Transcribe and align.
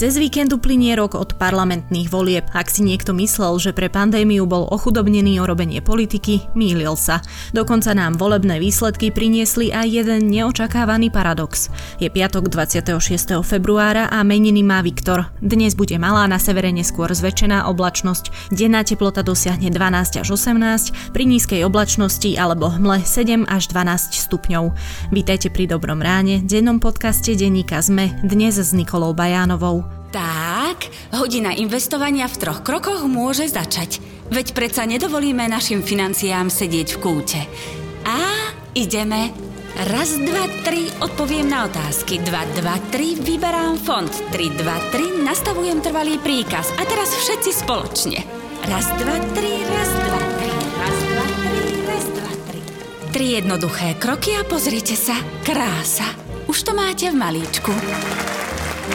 Cez 0.00 0.16
víkend 0.16 0.48
uplynie 0.48 0.96
rok 0.96 1.12
od 1.12 1.36
parlamentných 1.36 2.08
volieb. 2.08 2.48
Ak 2.56 2.72
si 2.72 2.80
niekto 2.80 3.12
myslel, 3.20 3.60
že 3.60 3.76
pre 3.76 3.92
pandémiu 3.92 4.48
bol 4.48 4.64
ochudobnený 4.72 5.36
o 5.36 5.44
robenie 5.44 5.84
politiky, 5.84 6.40
mýlil 6.56 6.96
sa. 6.96 7.20
Dokonca 7.52 7.92
nám 7.92 8.16
volebné 8.16 8.56
výsledky 8.64 9.12
priniesli 9.12 9.68
aj 9.68 9.84
jeden 9.84 10.32
neočakávaný 10.32 11.12
paradox. 11.12 11.68
Je 12.00 12.08
piatok 12.08 12.48
26. 12.48 13.44
februára 13.44 14.08
a 14.08 14.24
meniny 14.24 14.64
má 14.64 14.80
Viktor. 14.80 15.28
Dnes 15.44 15.76
bude 15.76 16.00
malá 16.00 16.24
na 16.24 16.40
severe 16.40 16.72
neskôr 16.72 17.12
zväčšená 17.12 17.68
oblačnosť. 17.68 18.56
Denná 18.56 18.80
teplota 18.80 19.20
dosiahne 19.20 19.68
12 19.68 20.24
až 20.24 20.28
18, 20.32 21.12
pri 21.12 21.28
nízkej 21.28 21.60
oblačnosti 21.68 22.40
alebo 22.40 22.72
hmle 22.72 23.04
7 23.04 23.44
až 23.44 23.68
12 23.68 24.16
stupňov. 24.16 24.72
Vítajte 25.12 25.52
pri 25.52 25.68
Dobrom 25.68 26.00
ráne, 26.00 26.40
dennom 26.40 26.80
podcaste 26.80 27.36
denníka 27.36 27.84
ZME, 27.84 28.24
dnes 28.24 28.56
s 28.56 28.72
Nikolou 28.72 29.12
Bajánovou. 29.12 29.89
Tak, 30.10 30.90
hodina 31.14 31.54
investovania 31.54 32.26
v 32.26 32.34
troch 32.42 32.66
krokoch 32.66 33.06
môže 33.06 33.46
začať. 33.46 34.02
Veď 34.26 34.58
predsa 34.58 34.82
nedovolíme 34.82 35.46
našim 35.46 35.86
financiám 35.86 36.50
sedieť 36.50 36.94
v 36.94 36.98
kúte. 36.98 37.40
A 38.02 38.18
ideme. 38.74 39.30
Raz, 39.86 40.18
dva, 40.18 40.50
tri, 40.66 40.90
odpoviem 40.98 41.46
na 41.46 41.70
otázky. 41.70 42.18
Dva, 42.26 42.42
dva, 42.58 42.74
tri, 42.90 43.14
vyberám 43.14 43.78
fond. 43.78 44.10
Tri, 44.34 44.50
dva, 44.50 44.82
tri, 44.90 45.06
nastavujem 45.22 45.78
trvalý 45.78 46.18
príkaz. 46.18 46.74
A 46.74 46.82
teraz 46.82 47.14
všetci 47.14 47.50
spoločne. 47.54 48.18
Raz, 48.66 48.90
dva, 48.98 49.16
tri, 49.38 49.62
raz, 49.62 49.90
dva, 49.94 50.20
tri, 50.42 50.52
raz, 50.74 50.98
dva, 51.06 51.26
tri, 51.38 51.70
raz, 51.86 52.04
dva, 52.10 52.32
tri. 52.50 52.60
Tri 53.14 53.26
jednoduché 53.38 53.94
kroky 53.94 54.34
a 54.34 54.42
pozrite 54.42 54.98
sa. 54.98 55.14
Krása. 55.46 56.06
Už 56.50 56.66
to 56.66 56.74
máte 56.74 57.06
v 57.06 57.14
malíčku. 57.14 57.70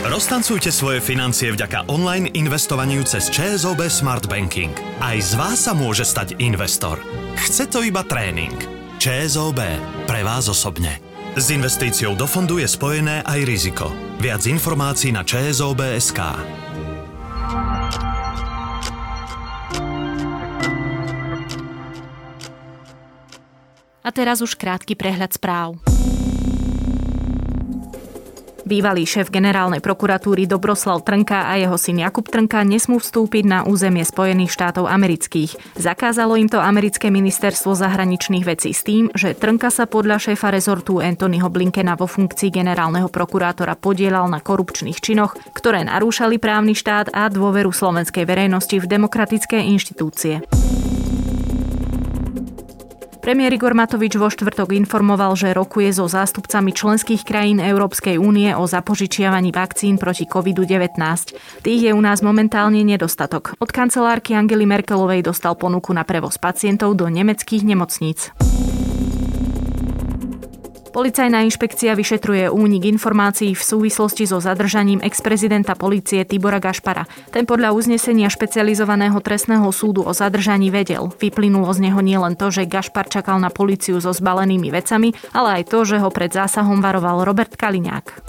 Roztancujte 0.04 0.76
svoje 0.76 1.00
financie 1.00 1.56
vďaka 1.56 1.88
online 1.88 2.28
investovaniu 2.36 3.08
cez 3.08 3.32
ČSOB 3.32 3.88
Smart 3.88 4.28
Banking. 4.28 4.76
Aj 5.00 5.16
z 5.16 5.40
vás 5.40 5.64
sa 5.64 5.72
môže 5.72 6.04
stať 6.04 6.36
investor. 6.44 7.00
Chce 7.40 7.72
to 7.72 7.80
iba 7.80 8.04
tréning. 8.04 8.58
ČSOB. 9.00 9.60
Pre 10.04 10.22
vás 10.28 10.52
osobne. 10.52 11.00
S 11.40 11.52
investíciou 11.56 12.20
do 12.20 12.28
fondu 12.28 12.60
je 12.60 12.68
spojené 12.68 13.24
aj 13.24 13.40
riziko. 13.48 13.88
Viac 14.20 14.44
informácií 14.44 15.16
na 15.16 15.24
ČSOB.sk. 15.24 16.20
A 24.06 24.10
teraz 24.14 24.38
už 24.44 24.54
krátky 24.60 24.94
prehľad 24.94 25.34
správ. 25.34 25.95
Bývalý 28.66 29.06
šéf 29.06 29.30
generálnej 29.30 29.78
prokuratúry 29.78 30.50
Dobroslav 30.50 31.06
Trnka 31.06 31.46
a 31.46 31.62
jeho 31.62 31.78
syn 31.78 32.02
Jakub 32.02 32.26
Trnka 32.26 32.66
nesmú 32.66 32.98
vstúpiť 32.98 33.46
na 33.46 33.62
územie 33.62 34.02
Spojených 34.02 34.50
štátov 34.50 34.90
amerických. 34.90 35.78
Zakázalo 35.78 36.34
im 36.34 36.50
to 36.50 36.58
americké 36.58 37.14
ministerstvo 37.14 37.78
zahraničných 37.78 38.42
vecí 38.42 38.74
s 38.74 38.82
tým, 38.82 39.14
že 39.14 39.38
Trnka 39.38 39.70
sa 39.70 39.86
podľa 39.86 40.18
šéfa 40.18 40.50
rezortu 40.50 40.98
Anthonyho 40.98 41.46
Blinkena 41.54 41.94
vo 41.94 42.10
funkcii 42.10 42.50
generálneho 42.50 43.06
prokurátora 43.06 43.78
podielal 43.78 44.26
na 44.34 44.42
korupčných 44.42 44.98
činoch, 44.98 45.38
ktoré 45.54 45.86
narúšali 45.86 46.42
právny 46.42 46.74
štát 46.74 47.14
a 47.14 47.30
dôveru 47.30 47.70
slovenskej 47.70 48.26
verejnosti 48.26 48.82
v 48.82 48.90
demokratické 48.90 49.62
inštitúcie. 49.62 50.42
Premiér 53.26 53.58
Igor 53.58 53.74
Matovič 53.74 54.22
vo 54.22 54.30
štvrtok 54.30 54.78
informoval, 54.78 55.34
že 55.34 55.50
rokuje 55.50 55.90
so 55.90 56.06
zástupcami 56.06 56.70
členských 56.70 57.26
krajín 57.26 57.58
Európskej 57.58 58.22
únie 58.22 58.54
o 58.54 58.70
zapožičiavaní 58.70 59.50
vakcín 59.50 59.98
proti 59.98 60.30
COVID-19. 60.30 60.94
Tých 61.66 61.82
je 61.90 61.92
u 61.98 62.02
nás 62.06 62.22
momentálne 62.22 62.86
nedostatok. 62.86 63.58
Od 63.58 63.74
kancelárky 63.74 64.38
Angely 64.38 64.70
Merkelovej 64.70 65.26
dostal 65.26 65.58
ponuku 65.58 65.90
na 65.90 66.06
prevoz 66.06 66.38
pacientov 66.38 66.94
do 66.94 67.10
nemeckých 67.10 67.66
nemocníc. 67.66 68.30
Policajná 70.96 71.44
inšpekcia 71.44 71.92
vyšetruje 71.92 72.48
únik 72.48 72.88
informácií 72.88 73.52
v 73.52 73.60
súvislosti 73.60 74.24
so 74.24 74.40
zadržaním 74.40 75.04
ex-prezidenta 75.04 75.76
policie 75.76 76.24
Tibora 76.24 76.64
Gašpara. 76.64 77.04
Ten 77.36 77.44
podľa 77.44 77.76
uznesenia 77.76 78.32
špecializovaného 78.32 79.20
trestného 79.20 79.68
súdu 79.76 80.08
o 80.08 80.16
zadržaní 80.16 80.72
vedel. 80.72 81.12
Vyplynulo 81.20 81.68
z 81.76 81.92
neho 81.92 82.00
nielen 82.00 82.40
to, 82.40 82.48
že 82.48 82.64
Gašpar 82.64 83.12
čakal 83.12 83.44
na 83.44 83.52
policiu 83.52 84.00
so 84.00 84.16
zbalenými 84.16 84.72
vecami, 84.72 85.12
ale 85.36 85.60
aj 85.60 85.64
to, 85.68 85.84
že 85.84 86.00
ho 86.00 86.08
pred 86.08 86.32
zásahom 86.32 86.80
varoval 86.80 87.28
Robert 87.28 87.60
Kaliňák. 87.60 88.24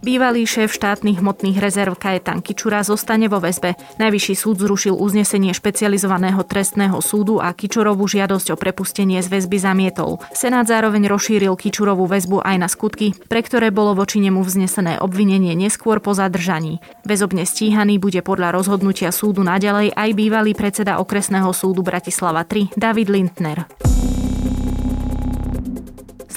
Bývalý 0.00 0.48
šéf 0.48 0.72
štátnych 0.72 1.20
hmotných 1.20 1.60
rezerv 1.60 1.92
Kajetan 1.92 2.40
Kičura 2.40 2.80
zostane 2.80 3.28
vo 3.28 3.36
väzbe. 3.36 3.76
Najvyšší 4.00 4.32
súd 4.32 4.56
zrušil 4.64 4.96
uznesenie 4.96 5.52
špecializovaného 5.52 6.40
trestného 6.40 6.96
súdu 7.04 7.36
a 7.36 7.52
Kičurovú 7.52 8.08
žiadosť 8.08 8.52
o 8.52 8.56
prepustenie 8.56 9.20
z 9.20 9.28
väzby 9.28 9.60
zamietol. 9.60 10.16
Senát 10.32 10.64
zároveň 10.64 11.04
rozšíril 11.04 11.52
Kičurovú 11.52 12.08
väzbu 12.08 12.40
aj 12.40 12.56
na 12.56 12.68
skutky, 12.72 13.12
pre 13.28 13.44
ktoré 13.44 13.68
bolo 13.68 13.92
voči 13.92 14.24
nemu 14.24 14.40
vznesené 14.40 14.96
obvinenie 15.04 15.52
neskôr 15.52 16.00
po 16.00 16.16
zadržaní. 16.16 16.80
Väzobne 17.04 17.44
stíhaný 17.44 18.00
bude 18.00 18.24
podľa 18.24 18.56
rozhodnutia 18.56 19.12
súdu 19.12 19.44
naďalej 19.44 19.92
aj 19.92 20.10
bývalý 20.16 20.56
predseda 20.56 20.96
okresného 20.96 21.52
súdu 21.52 21.84
Bratislava 21.84 22.48
3 22.48 22.72
David 22.72 23.12
Lindner. 23.12 23.68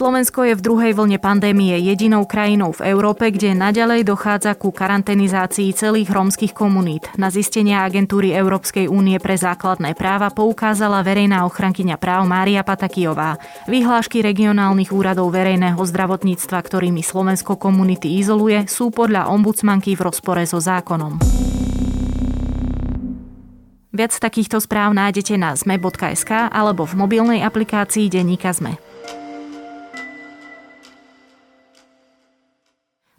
Slovensko 0.03 0.43
je 0.43 0.59
v 0.59 0.65
druhej 0.67 0.91
vlne 0.99 1.15
pandémie 1.15 1.79
jedinou 1.79 2.27
krajinou 2.27 2.75
v 2.75 2.91
Európe, 2.91 3.31
kde 3.31 3.55
naďalej 3.55 4.03
dochádza 4.03 4.51
ku 4.51 4.75
karantenizácii 4.75 5.71
celých 5.71 6.11
rómskych 6.11 6.51
komunít. 6.51 7.07
Na 7.15 7.31
zistenia 7.31 7.87
agentúry 7.87 8.35
Európskej 8.35 8.91
únie 8.91 9.15
pre 9.23 9.39
základné 9.39 9.95
práva 9.95 10.27
poukázala 10.27 11.07
verejná 11.07 11.47
ochrankyňa 11.47 11.95
práv 11.95 12.27
Mária 12.27 12.67
Patakijová. 12.67 13.39
Vyhlášky 13.71 14.19
regionálnych 14.19 14.91
úradov 14.91 15.31
verejného 15.31 15.79
zdravotníctva, 15.79 16.59
ktorými 16.59 16.99
Slovensko 16.99 17.55
komunity 17.55 18.19
izoluje, 18.19 18.67
sú 18.67 18.91
podľa 18.91 19.31
ombudsmanky 19.31 19.95
v 19.95 20.03
rozpore 20.03 20.43
so 20.43 20.59
zákonom. 20.59 21.23
Viac 23.95 24.11
takýchto 24.19 24.59
správ 24.59 24.91
nájdete 24.91 25.39
na 25.39 25.55
zme.sk 25.55 26.51
alebo 26.51 26.83
v 26.83 26.93
mobilnej 26.99 27.39
aplikácii 27.39 28.11
Deníka 28.11 28.51
Zme. 28.51 28.92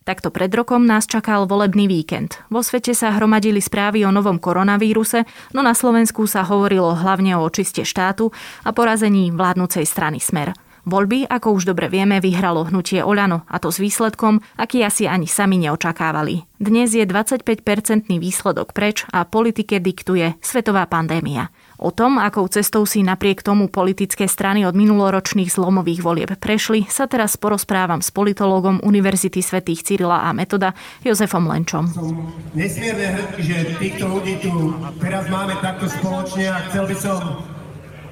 Takto 0.05 0.29
pred 0.29 0.53
rokom 0.53 0.85
nás 0.85 1.09
čakal 1.09 1.49
volebný 1.49 1.89
víkend. 1.89 2.37
Vo 2.53 2.61
svete 2.61 2.93
sa 2.93 3.17
hromadili 3.17 3.57
správy 3.57 4.05
o 4.05 4.13
novom 4.13 4.37
koronavíruse, 4.37 5.25
no 5.57 5.65
na 5.65 5.73
Slovensku 5.73 6.29
sa 6.29 6.45
hovorilo 6.45 6.93
hlavne 6.93 7.41
o 7.41 7.45
očiste 7.49 7.89
štátu 7.89 8.29
a 8.69 8.77
porazení 8.77 9.33
vládnucej 9.33 9.89
strany 9.89 10.21
Smer. 10.21 10.53
Voľby, 10.85 11.25
ako 11.25 11.57
už 11.57 11.73
dobre 11.73 11.89
vieme, 11.89 12.21
vyhralo 12.21 12.69
hnutie 12.69 13.01
Oľano 13.01 13.49
a 13.49 13.57
to 13.57 13.73
s 13.73 13.81
výsledkom, 13.81 14.45
aký 14.61 14.85
asi 14.85 15.09
ani 15.09 15.25
sami 15.25 15.57
neočakávali. 15.57 16.45
Dnes 16.61 16.93
je 16.93 17.09
25-percentný 17.09 18.21
výsledok 18.21 18.77
preč 18.77 19.09
a 19.09 19.25
politike 19.25 19.81
diktuje 19.81 20.37
svetová 20.45 20.85
pandémia. 20.85 21.49
O 21.75 21.91
tom, 21.91 22.23
akou 22.23 22.47
cestou 22.47 22.87
si 22.87 23.03
napriek 23.03 23.43
tomu 23.43 23.67
politické 23.67 24.31
strany 24.31 24.63
od 24.63 24.79
minuloročných 24.79 25.51
zlomových 25.51 26.01
volieb 26.07 26.31
prešli, 26.39 26.87
sa 26.87 27.11
teraz 27.11 27.35
porozprávam 27.35 27.99
s 27.99 28.15
politológom 28.15 28.79
Univerzity 28.87 29.43
svätých 29.43 29.83
Cyrila 29.83 30.23
a 30.23 30.31
Metoda 30.31 30.71
Jozefom 31.03 31.51
Lenčom. 31.51 31.91
Som 31.91 32.31
nesmierne 32.55 33.19
hrdý, 33.19 33.43
že 33.43 33.57
týchto 33.83 34.07
ľudí 34.07 34.39
tu 34.39 34.71
teraz 35.03 35.27
máme 35.27 35.59
takto 35.59 35.91
spoločne 35.91 36.47
a 36.47 36.63
chcel 36.71 36.87
by 36.87 36.97
som, 36.97 37.19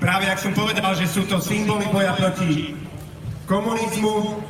práve 0.02 0.26
ak 0.26 0.42
som 0.42 0.50
povedal, 0.50 0.98
že 0.98 1.06
sú 1.06 1.22
to 1.30 1.38
symboly 1.38 1.86
boja 1.94 2.18
proti 2.18 2.74
komunizmu, 3.46 4.42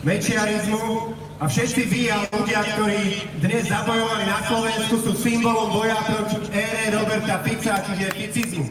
mečiarizmu, 0.00 1.12
a 1.40 1.48
všetci 1.48 1.82
vy 1.88 2.02
a 2.12 2.28
ľudia, 2.36 2.60
ktorí 2.76 3.24
dnes 3.40 3.64
zabojovali 3.72 4.24
na 4.28 4.38
Slovensku, 4.44 4.94
sú 5.00 5.12
symbolom 5.16 5.72
boja 5.72 5.96
proti 6.04 6.36
ére 6.52 6.92
Roberta 6.92 7.40
Fica, 7.40 7.80
čiže 7.80 8.06
ficizmu. 8.12 8.68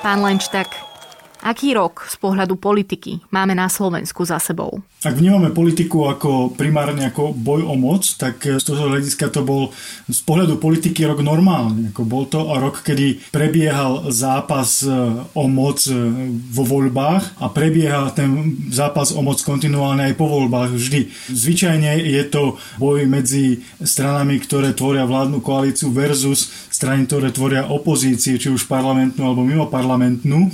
Pán 0.00 0.22
Lenč, 0.22 0.46
tak 0.48 0.70
Aký 1.40 1.72
rok 1.72 2.04
z 2.04 2.20
pohľadu 2.20 2.60
politiky 2.60 3.24
máme 3.32 3.56
na 3.56 3.64
Slovensku 3.72 4.28
za 4.28 4.36
sebou? 4.36 4.84
Ak 5.00 5.16
vnímame 5.16 5.48
politiku 5.56 6.12
ako 6.12 6.52
primárne 6.52 7.08
ako 7.08 7.32
boj 7.32 7.64
o 7.64 7.72
moc, 7.80 8.04
tak 8.20 8.44
z 8.44 8.60
toho 8.60 8.92
hľadiska 8.92 9.32
to 9.32 9.40
bol 9.40 9.72
z 10.04 10.20
pohľadu 10.28 10.60
politiky 10.60 11.08
rok 11.08 11.24
normálny. 11.24 11.96
Ako 11.96 12.04
bol 12.04 12.28
to 12.28 12.44
rok, 12.44 12.84
kedy 12.84 13.32
prebiehal 13.32 14.12
zápas 14.12 14.84
e, 14.84 14.92
o 15.32 15.48
moc 15.48 15.80
e, 15.88 15.96
vo 16.52 16.68
voľbách 16.68 17.40
a 17.40 17.48
prebiehal 17.48 18.12
ten 18.12 18.60
zápas 18.68 19.16
o 19.16 19.24
moc 19.24 19.40
kontinuálne 19.40 20.12
aj 20.12 20.20
po 20.20 20.28
voľbách 20.28 20.76
vždy. 20.76 21.08
Zvyčajne 21.32 21.96
je 22.04 22.22
to 22.28 22.60
boj 22.76 23.08
medzi 23.08 23.64
stranami, 23.80 24.36
ktoré 24.44 24.76
tvoria 24.76 25.08
vládnu 25.08 25.40
koalíciu 25.40 25.88
versus 25.88 26.52
strany, 26.68 27.08
ktoré 27.08 27.32
tvoria 27.32 27.64
opozície, 27.72 28.36
či 28.36 28.52
už 28.52 28.68
parlamentnú 28.68 29.24
alebo 29.24 29.40
mimo 29.40 29.64
parlamentnú. 29.72 30.52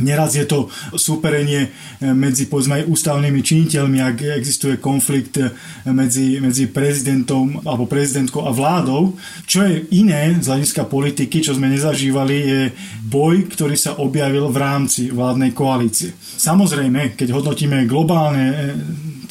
Neraz 0.00 0.32
je 0.32 0.48
to 0.48 0.72
súperenie 0.96 1.68
medzi 2.00 2.48
povedzme 2.48 2.80
aj 2.80 2.88
ústavnými 2.88 3.44
činiteľmi, 3.44 3.98
ak 4.00 4.16
existuje 4.40 4.80
konflikt 4.80 5.36
medzi, 5.84 6.40
medzi 6.40 6.64
prezidentom 6.64 7.60
alebo 7.68 7.84
prezidentkou 7.84 8.48
a 8.48 8.56
vládou. 8.56 9.12
Čo 9.44 9.68
je 9.68 9.84
iné 9.92 10.40
z 10.40 10.48
hľadiska 10.48 10.88
politiky, 10.88 11.44
čo 11.44 11.52
sme 11.52 11.68
nezažívali, 11.68 12.36
je 12.40 12.60
boj, 13.04 13.52
ktorý 13.52 13.76
sa 13.76 14.00
objavil 14.00 14.48
v 14.48 14.56
rámci 14.56 15.12
vládnej 15.12 15.52
koalície. 15.52 16.16
Samozrejme, 16.40 17.12
keď 17.12 17.28
hodnotíme 17.36 17.84
globálne 17.84 18.72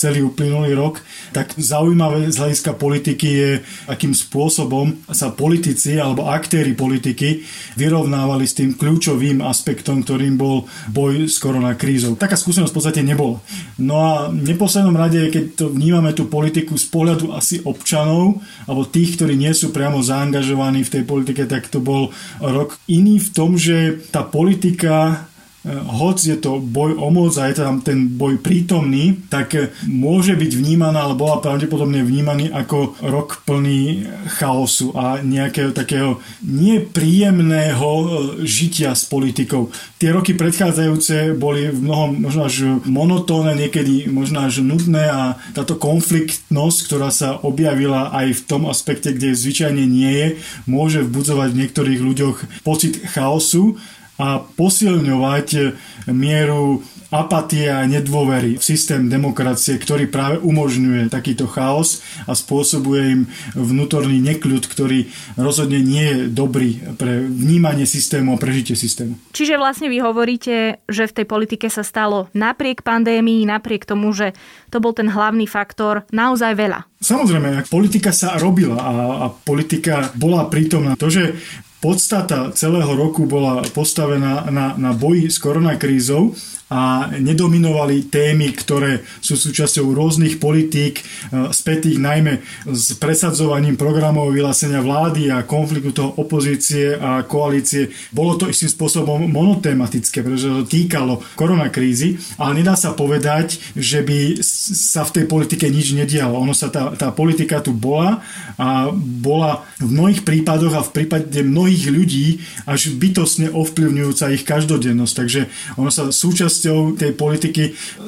celý 0.01 0.25
uplynulý 0.25 0.73
rok, 0.73 0.97
tak 1.29 1.53
zaujímavé 1.61 2.33
z 2.33 2.41
hľadiska 2.41 2.73
politiky 2.73 3.29
je, 3.29 3.51
akým 3.85 4.17
spôsobom 4.17 4.97
sa 5.13 5.29
politici 5.29 6.01
alebo 6.01 6.25
aktéry 6.25 6.73
politiky 6.73 7.45
vyrovnávali 7.77 8.49
s 8.49 8.57
tým 8.57 8.73
kľúčovým 8.73 9.45
aspektom, 9.45 10.01
ktorým 10.01 10.41
bol 10.41 10.50
boj 10.91 11.29
s 11.29 11.39
koronakrízou. 11.39 12.19
Taká 12.19 12.35
skúsenosť 12.35 12.71
v 12.71 12.77
podstate 12.77 13.01
nebola. 13.01 13.39
No 13.79 13.95
a 14.01 14.11
v 14.29 14.43
neposlednom 14.43 14.95
rade, 14.95 15.31
keď 15.31 15.43
to 15.55 15.65
vnímame 15.71 16.11
tú 16.11 16.27
politiku 16.27 16.75
z 16.75 16.85
pohľadu 16.91 17.31
asi 17.33 17.63
občanov, 17.63 18.43
alebo 18.67 18.87
tých, 18.87 19.15
ktorí 19.17 19.39
nie 19.39 19.53
sú 19.55 19.71
priamo 19.71 20.03
zaangažovaní 20.03 20.83
v 20.83 20.93
tej 20.99 21.03
politike, 21.07 21.47
tak 21.47 21.71
to 21.71 21.79
bol 21.79 22.11
rok 22.41 22.75
iný 22.91 23.23
v 23.23 23.29
tom, 23.31 23.55
že 23.55 24.03
tá 24.11 24.27
politika 24.27 25.30
hoc 25.69 26.17
je 26.17 26.33
to 26.41 26.57
boj 26.57 26.97
o 26.97 27.13
moc 27.13 27.37
a 27.37 27.45
je 27.45 27.61
tam 27.61 27.85
ten 27.85 28.09
boj 28.17 28.41
prítomný, 28.41 29.21
tak 29.29 29.53
eh, 29.53 29.69
môže 29.85 30.33
byť 30.33 30.51
vnímaná, 30.57 31.05
ale 31.05 31.13
bola 31.13 31.37
pravdepodobne 31.37 32.01
vnímaný 32.01 32.49
ako 32.49 32.97
rok 33.05 33.45
plný 33.45 34.09
chaosu 34.41 34.89
a 34.97 35.21
nejakého 35.21 35.69
takého 35.69 36.17
nepríjemného 36.41 37.89
eh, 37.93 38.05
žitia 38.41 38.97
s 38.97 39.05
politikou. 39.05 39.69
Tie 40.01 40.09
roky 40.09 40.33
predchádzajúce 40.33 41.37
boli 41.37 41.69
v 41.69 41.77
mnohom 41.77 42.17
možno 42.17 42.41
až 42.49 42.81
monotónne, 42.89 43.53
niekedy 43.53 44.09
možno 44.09 44.41
až 44.41 44.65
nudné 44.65 45.13
a 45.13 45.37
táto 45.53 45.77
konfliktnosť, 45.77 46.77
ktorá 46.89 47.13
sa 47.13 47.37
objavila 47.37 48.09
aj 48.09 48.33
v 48.33 48.41
tom 48.49 48.65
aspekte, 48.65 49.13
kde 49.13 49.37
zvyčajne 49.37 49.85
nie 49.85 50.09
je, 50.09 50.27
môže 50.65 51.05
vbudzovať 51.05 51.49
v 51.53 51.59
niektorých 51.61 51.99
ľuďoch 52.01 52.65
pocit 52.65 52.97
chaosu 53.13 53.77
a 54.21 54.37
posilňovať 54.37 55.73
mieru 56.13 56.85
apatie 57.11 57.67
a 57.67 57.83
nedôvery 57.83 58.55
v 58.55 58.63
systém 58.63 59.11
demokracie, 59.11 59.75
ktorý 59.75 60.07
práve 60.07 60.39
umožňuje 60.39 61.11
takýto 61.11 61.43
chaos 61.43 61.99
a 62.23 62.31
spôsobuje 62.31 63.03
im 63.03 63.21
vnútorný 63.51 64.23
nekľud, 64.23 64.63
ktorý 64.63 65.11
rozhodne 65.35 65.83
nie 65.83 66.07
je 66.07 66.17
dobrý 66.31 66.79
pre 66.95 67.19
vnímanie 67.27 67.83
systému 67.83 68.39
a 68.39 68.41
prežitie 68.41 68.79
systému. 68.79 69.19
Čiže 69.35 69.59
vlastne 69.59 69.91
vy 69.91 69.99
hovoríte, 69.99 70.79
že 70.87 71.03
v 71.11 71.15
tej 71.21 71.25
politike 71.27 71.67
sa 71.67 71.83
stalo 71.83 72.31
napriek 72.31 72.79
pandémii, 72.79 73.43
napriek 73.43 73.83
tomu, 73.83 74.15
že 74.15 74.31
to 74.71 74.79
bol 74.79 74.95
ten 74.95 75.11
hlavný 75.11 75.43
faktor, 75.51 76.07
naozaj 76.15 76.55
veľa. 76.55 76.87
Samozrejme, 77.03 77.67
politika 77.67 78.15
sa 78.15 78.39
robila 78.39 78.79
a, 78.79 78.91
a 79.19 79.27
politika 79.27 80.15
bola 80.15 80.47
prítomná. 80.47 80.95
To, 80.95 81.11
že 81.11 81.35
podstata 81.81 82.53
celého 82.53 82.95
roku 82.95 83.25
bola 83.25 83.65
postavená 83.73 84.45
na, 84.49 84.77
na 84.77 84.93
boji 84.93 85.31
s 85.31 85.37
koronakrízou 85.37 86.33
a 86.71 87.11
nedominovali 87.19 88.07
témy, 88.07 88.55
ktoré 88.55 89.03
sú 89.19 89.35
súčasťou 89.35 89.91
rôznych 89.91 90.39
politík, 90.39 91.03
e, 91.03 91.51
spätých 91.51 91.99
najmä 91.99 92.39
s 92.71 92.95
presadzovaním 92.95 93.75
programov 93.75 94.31
vyhlásenia 94.31 94.79
vlády 94.79 95.27
a 95.27 95.43
konfliktu 95.43 95.91
toho 95.91 96.15
opozície 96.15 96.95
a 96.95 97.27
koalície. 97.27 97.91
Bolo 98.15 98.39
to 98.39 98.47
istým 98.47 98.71
spôsobom 98.71 99.27
monotematické, 99.27 100.23
pretože 100.23 100.47
to 100.47 100.63
týkalo 100.63 101.19
koronakrízy, 101.35 102.15
ale 102.39 102.63
nedá 102.63 102.79
sa 102.79 102.95
povedať, 102.95 103.59
že 103.75 103.99
by 103.99 104.39
sa 104.71 105.03
v 105.03 105.13
tej 105.19 105.25
politike 105.27 105.67
nič 105.67 105.91
nedialo. 105.91 106.39
Ono 106.39 106.55
sa 106.55 106.71
tá, 106.71 106.95
tá 106.95 107.11
politika 107.11 107.59
tu 107.59 107.75
bola 107.75 108.23
a 108.55 108.87
bola 108.95 109.67
v 109.83 109.91
mnohých 109.91 110.23
prípadoch 110.23 110.71
a 110.71 110.85
v 110.87 110.93
prípade 110.95 111.43
mnohých 111.43 111.91
ľudí 111.91 112.39
až 112.63 112.95
bytosne 112.95 113.51
ovplyvňujúca 113.51 114.31
ich 114.31 114.47
každodennosť. 114.47 115.13
Takže 115.19 115.41
ono 115.75 115.91
sa 115.91 116.07
súčasť 116.07 116.60
súčasťou 116.61 116.93
tej 116.93 117.11
politiky 117.17 117.63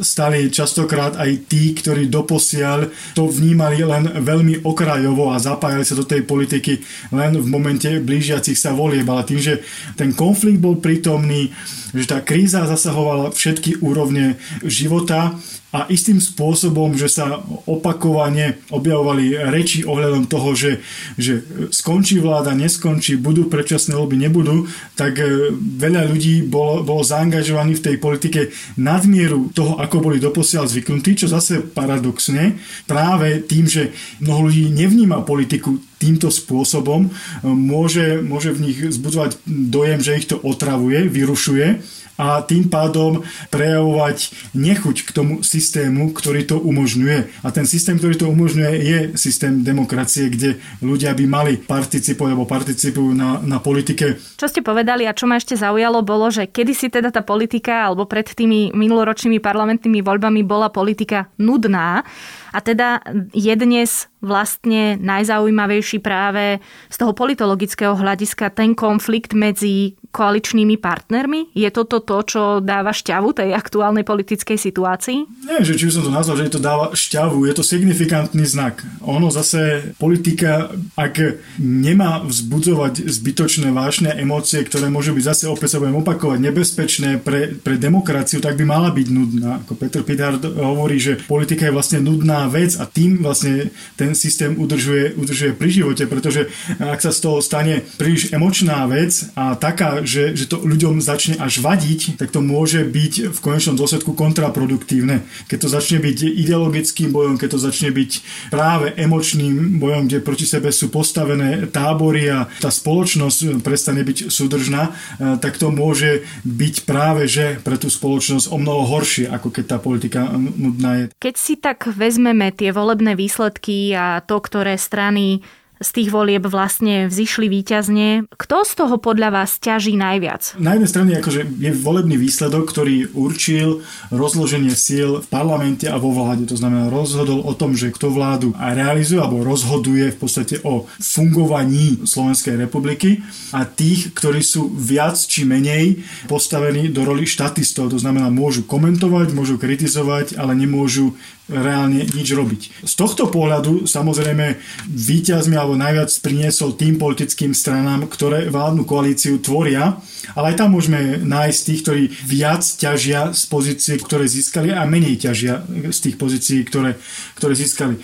stali 0.06 0.54
častokrát 0.54 1.18
aj 1.18 1.50
tí, 1.50 1.74
ktorí 1.74 2.06
doposiaľ 2.06 2.94
to 3.18 3.26
vnímali 3.26 3.82
len 3.82 4.22
veľmi 4.22 4.62
okrajovo 4.62 5.34
a 5.34 5.42
zapájali 5.42 5.82
sa 5.82 5.98
do 5.98 6.06
tej 6.06 6.22
politiky 6.22 6.78
len 7.10 7.34
v 7.34 7.48
momente 7.50 7.90
blížiacich 7.98 8.54
sa 8.54 8.78
volieb. 8.78 9.10
Ale 9.10 9.26
tým, 9.26 9.42
že 9.42 9.66
ten 9.98 10.14
konflikt 10.14 10.62
bol 10.62 10.78
prítomný, 10.78 11.50
že 11.98 12.06
tá 12.06 12.22
kríza 12.22 12.70
zasahovala 12.70 13.34
všetky 13.34 13.82
úrovne 13.82 14.38
života, 14.62 15.34
a 15.74 15.90
istým 15.90 16.22
spôsobom, 16.22 16.94
že 16.94 17.10
sa 17.10 17.42
opakovane 17.66 18.62
objavovali 18.70 19.34
reči 19.50 19.82
ohľadom 19.82 20.30
toho, 20.30 20.54
že, 20.54 20.86
že 21.18 21.42
skončí 21.74 22.22
vláda, 22.22 22.54
neskončí, 22.54 23.18
budú 23.18 23.50
predčasné 23.50 23.98
voľby, 23.98 24.22
nebudú, 24.22 24.70
tak 24.94 25.18
e, 25.18 25.50
veľa 25.58 26.14
ľudí 26.14 26.46
bolo, 26.46 26.86
bolo 26.86 27.02
zaangažovaní 27.02 27.74
v 27.74 27.86
tej 27.90 27.96
politike 27.98 28.54
nadmieru 28.78 29.50
toho, 29.50 29.82
ako 29.82 29.98
boli 29.98 30.22
doposiaľ 30.22 30.70
zvyknutí, 30.70 31.26
čo 31.26 31.26
zase 31.26 31.66
paradoxne 31.66 32.62
práve 32.86 33.42
tým, 33.42 33.66
že 33.66 33.90
mnoho 34.22 34.54
ľudí 34.54 34.70
nevníma 34.70 35.26
politiku 35.26 35.82
týmto 35.98 36.30
spôsobom, 36.30 37.10
e, 37.10 37.50
môže, 37.50 38.22
môže 38.22 38.54
v 38.54 38.70
nich 38.70 38.78
zbudzovať 38.78 39.42
dojem, 39.50 40.06
že 40.06 40.22
ich 40.22 40.30
to 40.30 40.38
otravuje, 40.38 41.10
vyrušuje 41.10 42.03
a 42.18 42.46
tým 42.46 42.70
pádom 42.70 43.26
prejavovať 43.50 44.52
nechuť 44.54 44.98
k 45.06 45.10
tomu 45.12 45.34
systému, 45.42 46.14
ktorý 46.14 46.46
to 46.46 46.58
umožňuje. 46.62 47.46
A 47.46 47.48
ten 47.50 47.66
systém, 47.66 47.98
ktorý 47.98 48.16
to 48.18 48.28
umožňuje, 48.30 48.72
je 48.82 49.00
systém 49.18 49.66
demokracie, 49.66 50.30
kde 50.30 50.62
ľudia 50.82 51.14
by 51.18 51.26
mali 51.26 51.54
participovať 51.58 52.30
alebo 52.34 52.46
participujú 52.46 53.12
na, 53.18 53.42
na 53.42 53.58
politike. 53.58 54.22
Čo 54.38 54.50
ste 54.50 54.62
povedali 54.62 55.10
a 55.10 55.18
čo 55.18 55.26
ma 55.26 55.42
ešte 55.42 55.58
zaujalo, 55.58 56.06
bolo, 56.06 56.30
že 56.30 56.46
kedysi 56.50 56.94
teda 56.94 57.10
tá 57.10 57.26
politika 57.26 57.90
alebo 57.90 58.06
pred 58.06 58.30
tými 58.30 58.74
minuloročnými 58.74 59.42
parlamentnými 59.42 60.06
voľbami 60.06 60.42
bola 60.46 60.70
politika 60.70 61.30
nudná 61.42 62.06
a 62.54 62.60
teda 62.62 63.02
je 63.34 63.54
dnes 63.58 64.06
vlastne 64.22 64.96
najzaujímavejší 65.02 66.00
práve 66.00 66.62
z 66.88 66.96
toho 66.96 67.12
politologického 67.18 67.98
hľadiska 67.98 68.54
ten 68.54 68.78
konflikt 68.78 69.34
medzi 69.34 69.98
koaličnými 70.14 70.78
partnermi? 70.78 71.58
Je 71.58 71.66
toto 71.74 71.98
to, 71.98 72.22
čo 72.22 72.42
dáva 72.62 72.94
šťavu 72.94 73.34
tej 73.34 73.50
aktuálnej 73.58 74.06
politickej 74.06 74.62
situácii? 74.62 75.50
Nie, 75.50 75.66
že 75.66 75.74
či 75.74 75.90
som 75.90 76.06
to 76.06 76.14
nazval, 76.14 76.38
že 76.38 76.54
to 76.54 76.62
dáva 76.62 76.94
šťavu, 76.94 77.50
je 77.50 77.54
to 77.58 77.66
signifikantný 77.66 78.46
znak. 78.46 78.86
Ono 79.02 79.34
zase 79.34 79.92
politika, 79.98 80.70
ak 80.94 81.42
nemá 81.58 82.22
vzbudzovať 82.22 83.10
zbytočné 83.10 83.74
vážne 83.74 84.14
emócie, 84.14 84.62
ktoré 84.62 84.94
môžu 84.94 85.18
byť 85.18 85.26
zase 85.26 85.44
opäť 85.50 85.76
sa 85.76 85.82
budem 85.82 85.98
opakovať, 85.98 86.38
nebezpečné 86.38 87.18
pre, 87.26 87.58
pre 87.58 87.82
demokraciu, 87.82 88.38
tak 88.38 88.62
by 88.62 88.70
mala 88.70 88.94
byť 88.94 89.08
nudná. 89.10 89.66
Ako 89.66 89.74
Peter 89.80 90.06
Pithard 90.06 90.46
hovorí, 90.46 91.02
že 91.02 91.18
politika 91.26 91.66
je 91.66 91.74
vlastne 91.74 92.00
nudná 92.06 92.46
vec 92.52 92.78
a 92.78 92.86
tým 92.86 93.26
vlastne 93.26 93.74
ten 93.98 94.14
systém 94.14 94.54
udržuje, 94.54 95.18
udržuje 95.18 95.58
pri 95.58 95.70
živote, 95.74 96.04
pretože 96.06 96.52
ak 96.78 97.02
sa 97.02 97.10
z 97.10 97.20
toho 97.24 97.42
stane 97.42 97.82
príliš 97.98 98.30
emočná 98.30 98.86
vec 98.86 99.32
a 99.34 99.58
taká, 99.58 100.03
že, 100.04 100.38
že 100.38 100.46
to 100.48 100.62
ľuďom 100.62 101.00
začne 101.04 101.40
až 101.40 101.60
vadiť, 101.60 102.20
tak 102.20 102.30
to 102.30 102.40
môže 102.40 102.84
byť 102.86 103.34
v 103.34 103.40
konečnom 103.40 103.76
dôsledku 103.76 104.14
kontraproduktívne. 104.14 105.26
Keď 105.50 105.58
to 105.58 105.70
začne 105.72 105.98
byť 106.04 106.18
ideologickým 106.24 107.10
bojom, 107.10 107.36
keď 107.40 107.58
to 107.58 107.60
začne 107.60 107.90
byť 107.92 108.12
práve 108.54 108.94
emočným 108.96 109.80
bojom, 109.82 110.08
kde 110.08 110.24
proti 110.24 110.46
sebe 110.46 110.70
sú 110.70 110.94
postavené 110.94 111.66
tábory 111.68 112.30
a 112.30 112.46
tá 112.62 112.70
spoločnosť 112.70 113.66
prestane 113.66 114.06
byť 114.06 114.30
súdržná, 114.30 114.92
eh, 114.92 115.36
tak 115.40 115.58
to 115.58 115.74
môže 115.74 116.24
byť 116.44 116.76
práve 116.88 117.26
že 117.26 117.58
pre 117.64 117.80
tú 117.80 117.88
spoločnosť 117.88 118.52
o 118.52 118.58
mnoho 118.60 118.86
horšie, 118.86 119.32
ako 119.32 119.50
keď 119.50 119.66
tá 119.66 119.78
politika 119.80 120.28
nudná 120.38 120.92
je. 121.00 121.04
Keď 121.18 121.36
si 121.40 121.56
tak 121.58 121.88
vezmeme 121.88 122.52
tie 122.52 122.70
volebné 122.76 123.16
výsledky 123.16 123.96
a 123.96 124.20
to, 124.22 124.38
ktoré 124.44 124.76
strany 124.76 125.42
z 125.82 125.90
tých 125.90 126.10
volieb 126.14 126.46
vlastne 126.46 127.10
vzýšli 127.10 127.50
výťazne. 127.50 128.30
Kto 128.30 128.58
z 128.64 128.72
toho 128.78 128.96
podľa 129.02 129.30
vás 129.34 129.58
ťaží 129.58 129.98
najviac? 129.98 130.56
Na 130.62 130.78
jednej 130.78 130.90
strane 130.90 131.12
akože 131.20 131.50
je 131.60 131.72
volebný 131.74 132.16
výsledok, 132.20 132.70
ktorý 132.70 133.12
určil 133.12 133.82
rozloženie 134.14 134.72
síl 134.78 135.20
v 135.20 135.28
parlamente 135.28 135.90
a 135.90 136.00
vo 136.00 136.14
vláde. 136.14 136.46
To 136.50 136.58
znamená, 136.60 136.88
rozhodol 136.94 137.44
o 137.44 137.54
tom, 137.58 137.74
že 137.74 137.92
kto 137.92 138.14
vládu 138.14 138.54
realizuje 138.56 139.20
alebo 139.20 139.44
rozhoduje 139.44 140.14
v 140.14 140.18
podstate 140.18 140.62
o 140.64 140.86
fungovaní 141.02 142.06
Slovenskej 142.08 142.56
republiky 142.56 143.26
a 143.52 143.68
tých, 143.68 144.16
ktorí 144.16 144.40
sú 144.40 144.72
viac 144.72 145.20
či 145.20 145.44
menej 145.44 146.00
postavení 146.32 146.90
do 146.94 147.04
roli 147.04 147.28
štatistov. 147.28 147.92
To 147.92 148.00
znamená, 148.00 148.32
môžu 148.32 148.64
komentovať, 148.64 149.36
môžu 149.36 149.60
kritizovať, 149.60 150.40
ale 150.40 150.56
nemôžu 150.56 151.18
reálne 151.52 152.08
nič 152.08 152.32
robiť. 152.32 152.88
Z 152.88 152.94
tohto 152.96 153.28
pohľadu 153.28 153.84
samozrejme 153.84 154.56
víťazmi 154.88 155.60
alebo 155.60 155.76
najviac 155.76 156.08
priniesol 156.24 156.80
tým 156.80 156.96
politickým 156.96 157.52
stranám, 157.52 158.08
ktoré 158.08 158.48
vládnu 158.48 158.88
koalíciu 158.88 159.44
tvoria. 159.44 160.00
Ale 160.40 160.56
aj 160.56 160.64
tam 160.64 160.72
môžeme 160.72 161.20
nájsť 161.20 161.60
tých, 161.68 161.82
ktorí 161.84 162.04
viac 162.24 162.64
ťažia 162.64 163.36
z 163.36 163.44
pozície, 163.52 164.00
ktoré 164.00 164.24
získali 164.24 164.72
a 164.72 164.88
menej 164.88 165.20
ťažia 165.20 165.68
z 165.68 166.00
tých 166.00 166.16
pozícií, 166.16 166.64
ktoré, 166.64 166.96
ktoré 167.36 167.54
získali. 167.60 168.00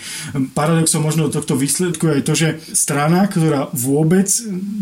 Paradoxom 0.51 0.99
možno 0.99 1.31
tohto 1.31 1.55
výsledku 1.55 2.11
je 2.11 2.15
aj 2.19 2.23
to, 2.27 2.33
že 2.35 2.49
strana, 2.75 3.23
ktorá 3.31 3.71
vôbec 3.71 4.27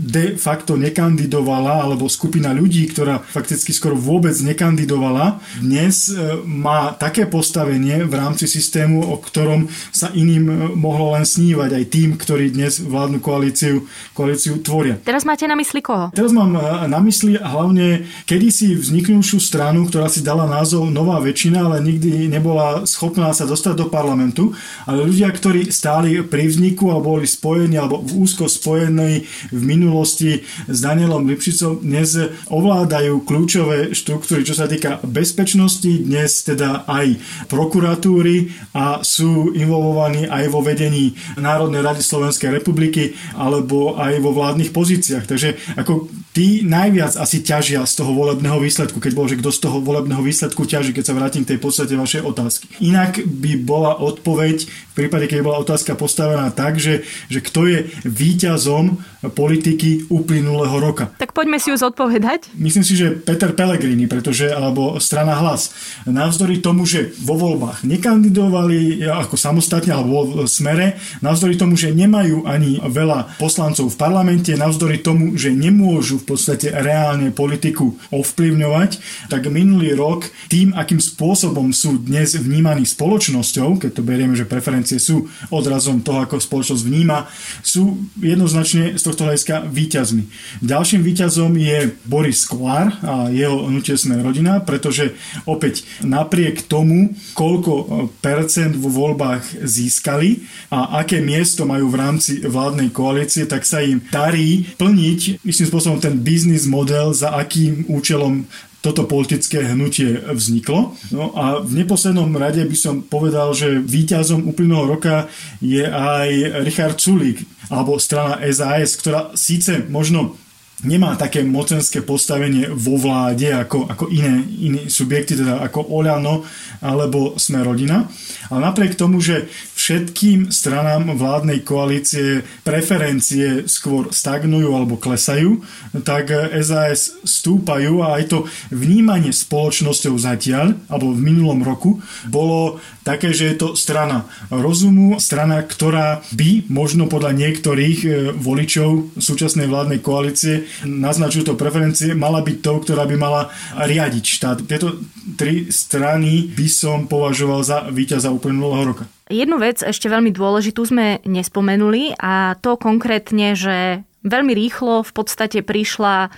de 0.02 0.34
facto 0.34 0.74
nekandidovala, 0.74 1.86
alebo 1.86 2.10
skupina 2.10 2.58
ľudí, 2.58 2.90
ktorá 2.90 3.22
fakticky 3.22 3.70
skoro 3.70 3.94
vôbec 3.94 4.34
nekandidovala, 4.34 5.38
dnes 5.62 6.10
e, 6.10 6.42
má 6.42 6.98
také 6.98 7.30
postavenie 7.30 8.02
v 8.02 8.14
rámci 8.18 8.47
systému, 8.48 9.04
o 9.04 9.20
ktorom 9.20 9.68
sa 9.92 10.08
iným 10.16 10.46
e, 10.48 10.56
mohlo 10.74 11.12
len 11.14 11.28
snívať 11.28 11.70
aj 11.76 11.84
tým, 11.92 12.10
ktorí 12.16 12.56
dnes 12.56 12.80
vládnu 12.80 13.20
koalíciu, 13.20 13.84
koalíciu 14.16 14.64
tvoria. 14.64 14.96
Teraz 15.04 15.28
máte 15.28 15.44
na 15.44 15.60
mysli 15.60 15.84
koho? 15.84 16.10
Teraz 16.16 16.32
mám 16.32 16.56
e, 16.56 16.64
na 16.88 17.00
mysli 17.04 17.36
hlavne 17.36 18.08
kedysi 18.24 18.80
vzniknúšiu 18.80 19.44
stranu, 19.44 19.86
ktorá 19.92 20.08
si 20.08 20.24
dala 20.24 20.48
názov 20.48 20.88
Nová 20.88 21.20
väčšina, 21.20 21.68
ale 21.68 21.84
nikdy 21.84 22.32
nebola 22.32 22.88
schopná 22.88 23.36
sa 23.36 23.44
dostať 23.44 23.76
do 23.76 23.88
parlamentu. 23.92 24.56
Ale 24.88 25.04
ľudia, 25.04 25.28
ktorí 25.28 25.68
stáli 25.68 26.24
pri 26.24 26.48
vzniku 26.48 26.94
alebo 26.94 27.18
boli 27.18 27.26
spojení 27.26 27.82
alebo 27.82 28.06
v 28.06 28.22
úzko 28.22 28.46
spojení 28.46 29.26
v 29.50 29.62
minulosti 29.66 30.46
s 30.70 30.78
Danielom 30.78 31.26
Lipšicom, 31.26 31.82
dnes 31.82 32.14
ovládajú 32.54 33.26
kľúčové 33.26 33.98
štruktúry, 33.98 34.46
čo 34.46 34.54
sa 34.54 34.70
týka 34.70 35.02
bezpečnosti, 35.02 35.90
dnes 35.90 36.46
teda 36.46 36.86
aj 36.86 37.18
prokuratúry 37.50 38.37
a 38.74 39.02
sú 39.02 39.56
involvovaní 39.58 40.30
aj 40.30 40.46
vo 40.54 40.62
vedení 40.62 41.18
Národnej 41.38 41.82
rady 41.82 42.02
Slovenskej 42.02 42.54
republiky 42.54 43.18
alebo 43.34 43.98
aj 43.98 44.22
vo 44.22 44.32
vládnych 44.36 44.72
pozíciách. 44.72 45.26
Takže 45.26 45.50
ako 45.80 46.12
tí 46.38 46.62
najviac 46.62 47.18
asi 47.18 47.42
ťažia 47.42 47.82
z 47.90 47.94
toho 47.98 48.14
volebného 48.14 48.62
výsledku, 48.62 49.02
keď 49.02 49.12
bolo, 49.18 49.28
že 49.30 49.40
kto 49.42 49.50
z 49.50 49.60
toho 49.66 49.78
volebného 49.82 50.22
výsledku 50.22 50.70
ťaží, 50.70 50.94
keď 50.94 51.04
sa 51.10 51.18
vrátim 51.18 51.42
k 51.42 51.58
tej 51.58 51.60
podstate 51.62 51.98
vašej 51.98 52.22
otázky. 52.22 52.70
Inak 52.86 53.26
by 53.26 53.52
bola 53.66 53.98
odpoveď 53.98 54.70
v 54.70 54.94
prípade, 54.94 55.26
keď 55.26 55.42
bola 55.42 55.58
otázka 55.62 55.98
postavená 55.98 56.54
tak, 56.54 56.78
že, 56.78 57.02
že 57.34 57.42
kto 57.42 57.66
je 57.66 57.80
víťazom 58.06 59.02
politiky 59.26 60.06
uplynulého 60.14 60.78
roka. 60.78 61.10
Tak 61.18 61.34
poďme 61.34 61.58
si 61.58 61.74
ju 61.74 61.78
zodpovedať. 61.78 62.54
Myslím 62.54 62.86
si, 62.86 62.94
že 62.94 63.18
Peter 63.18 63.50
Pellegrini, 63.54 64.06
pretože, 64.06 64.54
alebo 64.54 65.02
strana 65.02 65.34
hlas, 65.42 65.74
navzdory 66.06 66.62
tomu, 66.62 66.86
že 66.86 67.18
vo 67.26 67.34
voľbách 67.34 67.82
nekandidovali 67.82 69.02
ako 69.10 69.34
samostatne 69.34 69.90
alebo 69.94 70.46
v 70.46 70.50
smere, 70.50 71.02
navzdory 71.26 71.58
tomu, 71.58 71.74
že 71.74 71.90
nemajú 71.90 72.46
ani 72.46 72.78
veľa 72.86 73.42
poslancov 73.42 73.90
v 73.90 74.00
parlamente, 74.00 74.54
navzdory 74.54 75.02
tomu, 75.02 75.34
že 75.34 75.50
nemôžu 75.50 76.22
v 76.22 76.38
podstate 76.38 76.70
reálne 76.70 77.34
politiku 77.34 77.98
ovplyvňovať, 78.14 78.92
tak 79.34 79.50
minulý 79.50 79.98
rok 79.98 80.30
tým, 80.52 80.78
akým 80.78 81.02
spôsobom 81.02 81.74
sú 81.74 81.98
dnes 81.98 82.38
vnímaní 82.38 82.86
spoločnosťou, 82.86 83.82
keď 83.82 83.92
to 83.98 84.06
berieme, 84.06 84.38
že 84.38 84.46
preferencie 84.46 85.02
sú 85.02 85.26
odrazom 85.50 86.06
toho, 86.06 86.22
ako 86.22 86.38
spoločnosť 86.38 86.84
vníma, 86.86 87.26
sú 87.66 87.98
jednoznačne 88.22 89.00
z 89.00 89.02
tohto 89.02 89.17
hľadiska 89.26 89.66
výťazmi. 89.72 90.24
Ďalším 90.62 91.02
výťazom 91.02 91.56
je 91.58 91.96
Boris 92.06 92.46
Kolár 92.46 92.94
a 93.02 93.32
jeho 93.34 93.66
hnutie 93.72 93.98
Sme 93.98 94.22
rodina, 94.22 94.60
pretože 94.62 95.16
opäť 95.48 95.88
napriek 96.04 96.68
tomu, 96.68 97.16
koľko 97.34 97.72
e, 97.74 97.86
percent 98.22 98.76
vo 98.78 98.92
voľbách 98.92 99.66
získali 99.66 100.46
a 100.70 101.02
aké 101.02 101.24
miesto 101.24 101.66
majú 101.66 101.90
v 101.90 102.00
rámci 102.00 102.44
vládnej 102.44 102.94
koalície, 102.94 103.48
tak 103.48 103.64
sa 103.64 103.82
im 103.82 104.04
darí 104.12 104.68
plniť 104.78 105.42
istým 105.48 105.68
spôsobom 105.72 105.98
ten 105.98 106.20
biznis 106.20 106.68
model, 106.68 107.16
za 107.16 107.34
akým 107.34 107.88
účelom 107.88 108.46
toto 108.82 109.10
politické 109.10 109.66
hnutie 109.74 110.22
vzniklo. 110.32 110.96
No 111.12 111.34
a 111.34 111.60
v 111.60 111.84
neposlednom 111.84 112.30
rade 112.38 112.62
by 112.62 112.78
som 112.78 113.02
povedal, 113.02 113.52
že 113.52 113.82
víťazom 113.82 114.46
uplynulého 114.46 114.98
roka 114.98 115.16
je 115.60 115.84
aj 115.84 116.62
Richard 116.64 116.98
Sulík, 117.02 117.42
alebo 117.74 117.98
strana 117.98 118.40
SAS, 118.48 118.96
ktorá 118.96 119.34
síce 119.34 119.84
možno 119.90 120.38
nemá 120.86 121.18
také 121.18 121.42
mocenské 121.42 122.06
postavenie 122.06 122.70
vo 122.70 123.02
vláde 123.02 123.50
ako, 123.50 123.90
ako 123.90 124.06
iné, 124.14 124.46
iné 124.62 124.82
subjekty, 124.86 125.34
teda 125.34 125.66
ako 125.66 125.90
Oľano 125.90 126.46
alebo 126.86 127.34
Sme 127.42 127.66
rodina. 127.66 128.06
Ale 128.54 128.62
napriek 128.62 128.94
tomu, 128.94 129.18
že 129.18 129.50
všetkým 129.88 130.52
stranám 130.52 131.16
vládnej 131.16 131.64
koalície 131.64 132.44
preferencie 132.68 133.72
skôr 133.72 134.12
stagnujú 134.12 134.76
alebo 134.76 135.00
klesajú, 135.00 135.64
tak 136.04 136.28
SAS 136.60 137.16
stúpajú 137.24 138.04
a 138.04 138.20
aj 138.20 138.24
to 138.28 138.38
vnímanie 138.68 139.32
spoločnosťou 139.32 140.20
zatiaľ, 140.20 140.76
alebo 140.92 141.16
v 141.16 141.24
minulom 141.24 141.64
roku, 141.64 142.04
bolo 142.28 142.84
také, 143.08 143.32
že 143.32 143.48
je 143.48 143.64
to 143.64 143.68
strana 143.80 144.28
rozumu, 144.52 145.24
strana, 145.24 145.64
ktorá 145.64 146.20
by 146.36 146.68
možno 146.68 147.08
podľa 147.08 147.32
niektorých 147.40 148.00
e, 148.04 148.10
voličov 148.36 149.16
súčasnej 149.16 149.72
vládnej 149.72 150.04
koalície 150.04 150.68
naznačujú 150.84 151.56
to 151.56 151.56
preferencie, 151.56 152.12
mala 152.12 152.44
byť 152.44 152.58
tou, 152.60 152.84
ktorá 152.84 153.08
by 153.08 153.16
mala 153.16 153.48
riadiť 153.80 154.26
štát. 154.36 154.58
Tieto 154.68 155.00
tri 155.40 155.72
strany 155.72 156.52
by 156.52 156.68
som 156.68 157.08
považoval 157.08 157.64
za 157.64 157.88
víťaza 157.88 158.28
uplynulého 158.36 158.92
roka. 158.92 159.08
Jednu 159.28 159.60
vec 159.60 159.84
ešte 159.84 160.08
veľmi 160.08 160.32
dôležitú 160.32 160.88
sme 160.88 161.20
nespomenuli 161.28 162.16
a 162.16 162.56
to 162.64 162.80
konkrétne, 162.80 163.60
že 163.60 164.08
veľmi 164.24 164.56
rýchlo 164.56 165.04
v 165.04 165.12
podstate 165.12 165.60
prišla 165.68 166.28
e, 166.28 166.30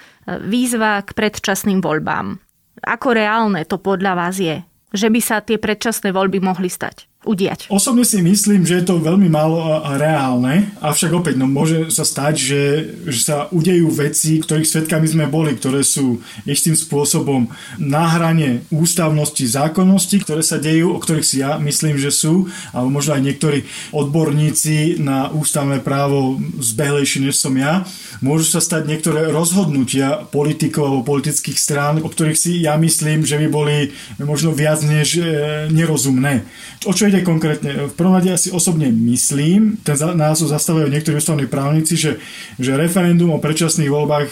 výzva 0.41 1.05
k 1.05 1.13
predčasným 1.13 1.86
voľbám. 1.86 2.41
Ako 2.81 3.13
reálne 3.13 3.62
to 3.69 3.77
podľa 3.77 4.13
vás 4.17 4.41
je? 4.41 4.65
Že 4.89 5.08
by 5.13 5.19
sa 5.22 5.38
tie 5.46 5.62
predčasné 5.62 6.10
voľby 6.10 6.41
mohli 6.41 6.65
stať? 6.65 7.05
Udiať. 7.29 7.69
Osobne 7.69 8.01
si 8.01 8.25
myslím, 8.25 8.65
že 8.65 8.81
je 8.81 8.86
to 8.89 8.98
veľmi 8.98 9.29
málo 9.29 9.86
reálne, 10.01 10.74
avšak 10.81 11.13
opäť 11.13 11.38
no, 11.38 11.45
môže 11.45 11.93
sa 11.93 12.01
stať, 12.01 12.33
že, 12.41 12.63
že 13.05 13.19
sa 13.21 13.38
udejú 13.53 13.93
veci, 13.93 14.41
ktorých 14.41 14.65
svetkami 14.65 15.05
sme 15.05 15.25
boli, 15.29 15.53
ktoré 15.53 15.86
sú 15.86 16.25
istým 16.50 16.74
spôsobom 16.74 17.53
na 17.77 18.09
hrane 18.09 18.65
ústavnosti, 18.74 19.45
zákonnosti, 19.45 20.17
ktoré 20.25 20.41
sa 20.41 20.57
dejú, 20.57 20.98
o 20.98 21.00
ktorých 21.00 21.27
si 21.27 21.45
ja 21.45 21.62
myslím, 21.62 22.01
že 22.01 22.09
sú, 22.09 22.50
alebo 22.74 22.89
možno 22.89 23.13
aj 23.13 23.21
niektorí 23.21 23.59
odborníci 23.93 24.98
na 24.98 25.29
ústavné 25.29 25.83
právo 25.86 26.41
zbehlejší 26.57 27.29
než 27.29 27.38
som 27.38 27.53
ja. 27.53 27.86
Môžu 28.25 28.50
sa 28.50 28.59
stať 28.63 28.89
niektoré 28.89 29.29
rozhodnutia 29.29 30.25
politikov 30.27 30.89
alebo 30.89 31.07
politických 31.15 31.59
strán, 31.59 32.01
o 32.01 32.09
ktorých 32.09 32.39
si 32.39 32.51
ja 32.63 32.75
myslím, 32.79 33.24
že 33.24 33.38
by 33.38 33.48
boli 33.51 33.77
možno 34.17 34.55
viac 34.55 34.81
než 34.81 35.19
e, 35.19 35.24
nerozumné. 35.69 36.48
O 36.88 36.95
čo 36.95 37.12
ide 37.12 37.18
konkrétne? 37.23 37.89
V 37.89 37.93
prvom 37.95 38.15
rade 38.15 38.33
asi 38.33 38.51
osobne 38.51 38.89
myslím, 38.89 39.79
ten 39.81 39.95
názov 39.95 40.51
zastavujú 40.51 40.88
niektorí 40.89 41.19
ústavní 41.19 41.45
právnici, 41.45 41.95
že, 41.95 42.19
že 42.57 42.75
referendum 42.75 43.31
o 43.31 43.41
predčasných 43.41 43.91
voľbách 43.91 44.29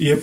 je 0.00 0.14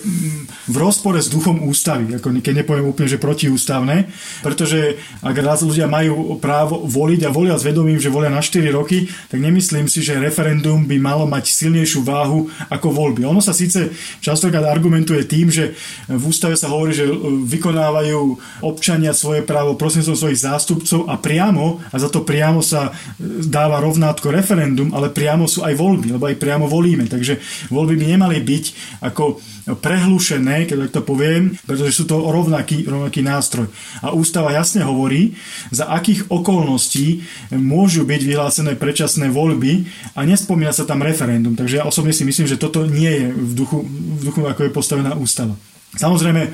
v 0.68 0.76
rozpore 0.76 1.16
s 1.18 1.32
duchom 1.32 1.64
ústavy, 1.64 2.16
ako 2.16 2.34
keď 2.40 2.64
nepoviem 2.64 2.90
úplne, 2.90 3.08
že 3.08 3.20
protiústavné, 3.20 4.08
pretože 4.44 5.00
ak 5.24 5.36
raz 5.40 5.64
ľudia 5.64 5.88
majú 5.88 6.36
právo 6.38 6.84
voliť 6.84 7.20
a 7.26 7.34
volia 7.34 7.56
s 7.56 7.64
vedomím, 7.64 8.00
že 8.00 8.12
volia 8.12 8.32
na 8.32 8.44
4 8.44 8.68
roky, 8.72 9.08
tak 9.28 9.40
nemyslím 9.40 9.88
si, 9.88 10.04
že 10.04 10.20
referendum 10.20 10.84
by 10.84 10.96
malo 11.00 11.24
mať 11.24 11.48
silnejšiu 11.50 12.04
váhu 12.04 12.48
ako 12.68 12.88
voľby. 12.92 13.24
Ono 13.24 13.40
sa 13.40 13.56
síce 13.56 13.92
častokrát 14.20 14.64
argumentuje 14.68 15.24
tým, 15.24 15.48
že 15.48 15.72
v 16.08 16.22
ústave 16.22 16.54
sa 16.54 16.70
hovorí, 16.70 16.92
že 16.92 17.08
vykonávajú 17.48 18.20
občania 18.64 19.16
svoje 19.16 19.40
právo 19.44 19.74
prostredníctvom 19.74 20.18
svojich 20.18 20.42
zástupcov 20.44 21.00
a 21.08 21.14
priamo 21.16 21.80
a 21.88 21.96
za 21.96 22.08
to 22.12 22.24
priamo 22.24 22.60
sa 22.60 22.92
dáva 23.48 23.80
rovnátko 23.80 24.28
referendum, 24.32 24.92
ale 24.92 25.12
priamo 25.12 25.48
sú 25.48 25.64
aj 25.64 25.74
voľby, 25.76 26.14
lebo 26.14 26.28
aj 26.28 26.40
priamo 26.40 26.68
volíme. 26.68 27.08
Takže 27.08 27.40
voľby 27.72 27.94
by 27.96 28.04
nemali 28.16 28.38
byť 28.40 28.64
ako 29.04 29.40
prehlušené, 29.76 30.64
keď 30.64 30.88
to 30.88 31.04
poviem, 31.04 31.52
pretože 31.68 32.00
sú 32.00 32.04
to 32.08 32.16
rovnaký, 32.16 32.88
rovnaký 32.88 33.20
nástroj. 33.20 33.68
A 34.00 34.16
ústava 34.16 34.52
jasne 34.56 34.80
hovorí, 34.84 35.36
za 35.68 35.92
akých 35.92 36.32
okolností 36.32 37.20
môžu 37.52 38.08
byť 38.08 38.20
vyhlásené 38.24 38.72
predčasné 38.80 39.28
voľby 39.28 39.84
a 40.16 40.24
nespomína 40.24 40.72
sa 40.72 40.88
tam 40.88 41.04
referendum. 41.04 41.52
Takže 41.52 41.80
ja 41.80 41.84
osobne 41.84 42.16
si 42.16 42.24
myslím, 42.24 42.48
že 42.48 42.60
toto 42.60 42.88
nie 42.88 43.08
je 43.08 43.24
v 43.32 43.52
duchu, 43.52 43.84
v 43.84 44.22
duchu 44.24 44.40
ako 44.48 44.60
je 44.64 44.72
postavená 44.72 45.12
ústava. 45.16 45.52
Samozrejme, 45.96 46.52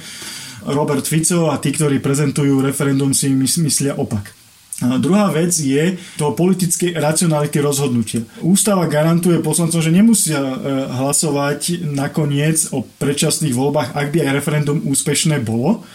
Robert 0.64 1.04
Fico 1.04 1.52
a 1.52 1.60
tí, 1.60 1.70
ktorí 1.74 2.00
prezentujú 2.00 2.64
referendum, 2.64 3.12
si 3.12 3.30
myslia 3.36 3.94
opak. 3.94 4.43
A 4.82 4.98
druhá 4.98 5.30
vec 5.30 5.54
je 5.54 5.94
to 6.18 6.34
politické 6.34 6.98
racionality 6.98 7.62
rozhodnutia. 7.62 8.26
Ústava 8.42 8.90
garantuje 8.90 9.38
poslancom, 9.38 9.78
že 9.78 9.94
nemusia 9.94 10.42
e, 10.42 10.56
hlasovať 10.90 11.86
nakoniec 11.94 12.74
o 12.74 12.82
predčasných 12.82 13.54
voľbách, 13.54 13.94
ak 13.94 14.10
by 14.10 14.18
aj 14.26 14.34
referendum 14.34 14.82
úspešné 14.82 15.38
bolo. 15.46 15.86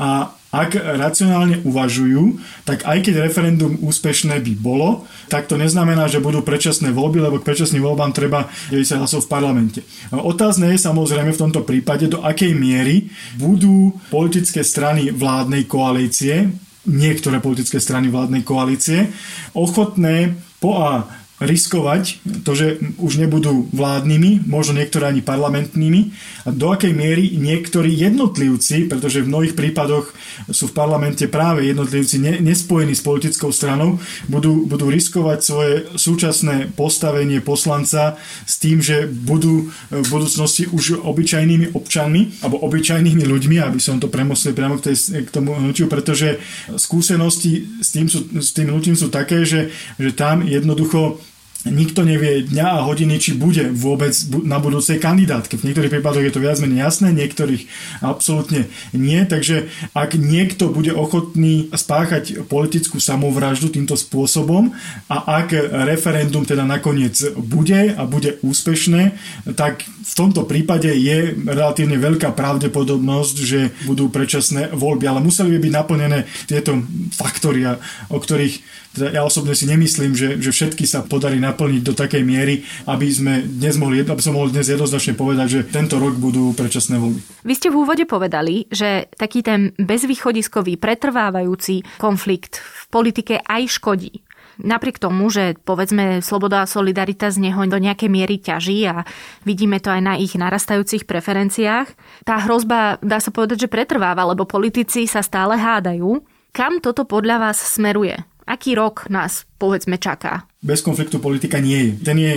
A 0.00 0.32
Ak 0.52 0.76
racionálne 0.76 1.64
uvažujú, 1.64 2.36
tak 2.68 2.84
aj 2.84 3.08
keď 3.08 3.24
referendum 3.24 3.80
úspešné 3.80 4.36
by 4.36 4.52
bolo, 4.60 5.08
tak 5.32 5.48
to 5.48 5.56
neznamená, 5.56 6.12
že 6.12 6.20
budú 6.20 6.44
predčasné 6.44 6.92
voľby, 6.92 7.24
lebo 7.24 7.40
k 7.40 7.48
predčasným 7.48 7.80
voľbám 7.80 8.12
treba 8.12 8.52
90 8.68 9.00
hlasov 9.00 9.24
v 9.24 9.32
parlamente. 9.32 9.80
Otázne 10.12 10.68
je 10.76 10.84
samozrejme 10.84 11.32
v 11.32 11.40
tomto 11.40 11.64
prípade, 11.64 12.04
do 12.12 12.20
akej 12.20 12.52
miery 12.52 13.08
budú 13.40 13.96
politické 14.12 14.60
strany 14.60 15.08
vládnej 15.08 15.64
koalície, 15.64 16.52
niektoré 16.86 17.38
politické 17.38 17.78
strany 17.78 18.10
vládnej 18.10 18.42
koalície, 18.42 19.06
ochotné 19.54 20.34
po 20.58 20.82
A 20.82 21.21
riskovať 21.44 22.22
to, 22.46 22.52
že 22.54 22.66
už 22.98 23.18
nebudú 23.18 23.68
vládnymi, 23.74 24.46
možno 24.46 24.78
niektoré 24.78 25.10
ani 25.10 25.22
parlamentnými. 25.22 26.00
A 26.46 26.50
do 26.50 26.70
akej 26.74 26.94
miery 26.94 27.34
niektorí 27.38 27.92
jednotlivci, 27.92 28.90
pretože 28.90 29.22
v 29.22 29.30
mnohých 29.30 29.54
prípadoch 29.54 30.10
sú 30.50 30.70
v 30.70 30.76
parlamente 30.76 31.26
práve 31.30 31.66
jednotlivci 31.68 32.18
ne, 32.18 32.38
nespojení 32.42 32.94
s 32.94 33.02
politickou 33.04 33.54
stranou, 33.54 33.98
budú, 34.26 34.66
budú 34.66 34.90
riskovať 34.90 35.38
svoje 35.42 35.74
súčasné 35.94 36.74
postavenie 36.74 37.38
poslanca 37.44 38.18
s 38.46 38.58
tým, 38.58 38.82
že 38.82 39.06
budú 39.06 39.70
v 39.90 40.06
budúcnosti 40.06 40.66
už 40.70 41.02
obyčajnými 41.02 41.74
občanmi 41.74 42.42
alebo 42.42 42.62
obyčajnými 42.64 43.22
ľuďmi, 43.22 43.56
aby 43.62 43.78
som 43.78 43.98
to 44.02 44.10
premostil 44.10 44.54
priamo 44.56 44.78
k, 44.78 44.92
tej, 44.92 45.26
k 45.26 45.30
tomu 45.30 45.54
hnutiu, 45.54 45.86
pretože 45.86 46.38
skúsenosti 46.74 47.82
s 47.82 47.88
tým, 47.94 48.06
sú, 48.08 48.26
s 48.38 48.50
tým 48.54 48.70
hnutím 48.70 48.96
sú 48.96 49.08
také, 49.12 49.44
že, 49.46 49.70
že 49.98 50.10
tam 50.14 50.42
jednoducho 50.46 51.20
nikto 51.68 52.02
nevie 52.02 52.42
dňa 52.46 52.66
a 52.82 52.84
hodiny, 52.86 53.22
či 53.22 53.38
bude 53.38 53.70
vôbec 53.70 54.10
na 54.42 54.58
budúcej 54.58 54.98
kandidátke. 54.98 55.54
V 55.54 55.66
niektorých 55.70 55.92
prípadoch 55.98 56.24
je 56.24 56.34
to 56.34 56.42
viac 56.42 56.58
menej 56.58 56.82
jasné, 56.82 57.14
niektorých 57.14 57.62
absolútne 58.02 58.66
nie. 58.90 59.22
Takže 59.22 59.70
ak 59.94 60.18
niekto 60.18 60.74
bude 60.74 60.90
ochotný 60.90 61.70
spáchať 61.70 62.46
politickú 62.50 62.98
samovraždu 62.98 63.70
týmto 63.70 63.94
spôsobom 63.94 64.74
a 65.06 65.16
ak 65.44 65.54
referendum 65.86 66.42
teda 66.42 66.66
nakoniec 66.66 67.14
bude 67.38 67.94
a 67.94 68.02
bude 68.06 68.42
úspešné, 68.42 69.14
tak 69.54 69.86
v 69.86 70.12
tomto 70.18 70.42
prípade 70.50 70.90
je 70.90 71.30
relatívne 71.46 71.94
veľká 71.96 72.34
pravdepodobnosť, 72.34 73.36
že 73.38 73.70
budú 73.86 74.10
predčasné 74.10 74.74
voľby. 74.74 75.06
Ale 75.06 75.22
museli 75.22 75.54
by 75.56 75.58
byť 75.62 75.72
naplnené 75.72 76.18
tieto 76.50 76.74
faktory, 77.14 77.64
o 78.10 78.18
ktorých 78.18 78.81
teda 78.92 79.08
ja 79.16 79.22
osobne 79.24 79.56
si 79.56 79.64
nemyslím, 79.64 80.12
že, 80.12 80.36
že 80.36 80.52
všetky 80.52 80.84
sa 80.84 81.00
podarí 81.00 81.40
naplniť 81.40 81.82
do 81.82 81.96
takej 81.96 82.22
miery, 82.22 82.64
aby 82.84 83.08
sme 83.08 83.40
dnes 83.40 83.80
mohli, 83.80 84.04
aby 84.04 84.22
som 84.22 84.36
mohol 84.36 84.52
dnes 84.52 84.68
jednoznačne 84.68 85.16
povedať, 85.16 85.46
že 85.48 85.60
tento 85.68 85.96
rok 85.96 86.20
budú 86.20 86.52
predčasné 86.52 87.00
voľby. 87.00 87.20
Vy 87.48 87.54
ste 87.56 87.72
v 87.72 87.80
úvode 87.80 88.04
povedali, 88.04 88.68
že 88.68 89.08
taký 89.16 89.40
ten 89.40 89.72
bezvýchodiskový 89.80 90.76
pretrvávajúci 90.76 91.84
konflikt 91.96 92.60
v 92.60 92.84
politike 92.92 93.40
aj 93.40 93.80
škodí. 93.80 94.12
Napriek 94.60 95.00
tomu, 95.00 95.32
že 95.32 95.56
povedzme 95.64 96.20
sloboda 96.20 96.62
a 96.62 96.68
solidarita 96.68 97.32
z 97.32 97.40
neho 97.48 97.64
do 97.64 97.80
nejakej 97.80 98.10
miery 98.12 98.36
ťaží 98.36 98.84
a 98.84 99.08
vidíme 99.48 99.80
to 99.80 99.88
aj 99.88 100.02
na 100.04 100.14
ich 100.20 100.36
narastajúcich 100.36 101.08
preferenciách, 101.08 101.88
tá 102.28 102.36
hrozba 102.44 103.00
dá 103.00 103.16
sa 103.16 103.32
povedať, 103.32 103.64
že 103.64 103.72
pretrváva, 103.72 104.28
lebo 104.28 104.44
politici 104.44 105.08
sa 105.08 105.24
stále 105.24 105.56
hádajú. 105.56 106.20
Kam 106.52 106.84
toto 106.84 107.08
podľa 107.08 107.48
vás 107.48 107.56
smeruje? 107.64 108.20
Aký 108.42 108.74
rok 108.74 109.06
nás, 109.06 109.46
povedzme, 109.58 110.02
čaká? 110.02 110.50
Bez 110.62 110.82
konfliktu 110.82 111.18
politika 111.18 111.58
nie 111.58 111.78
je. 111.78 111.90
Ten 112.06 112.18
je 112.18 112.32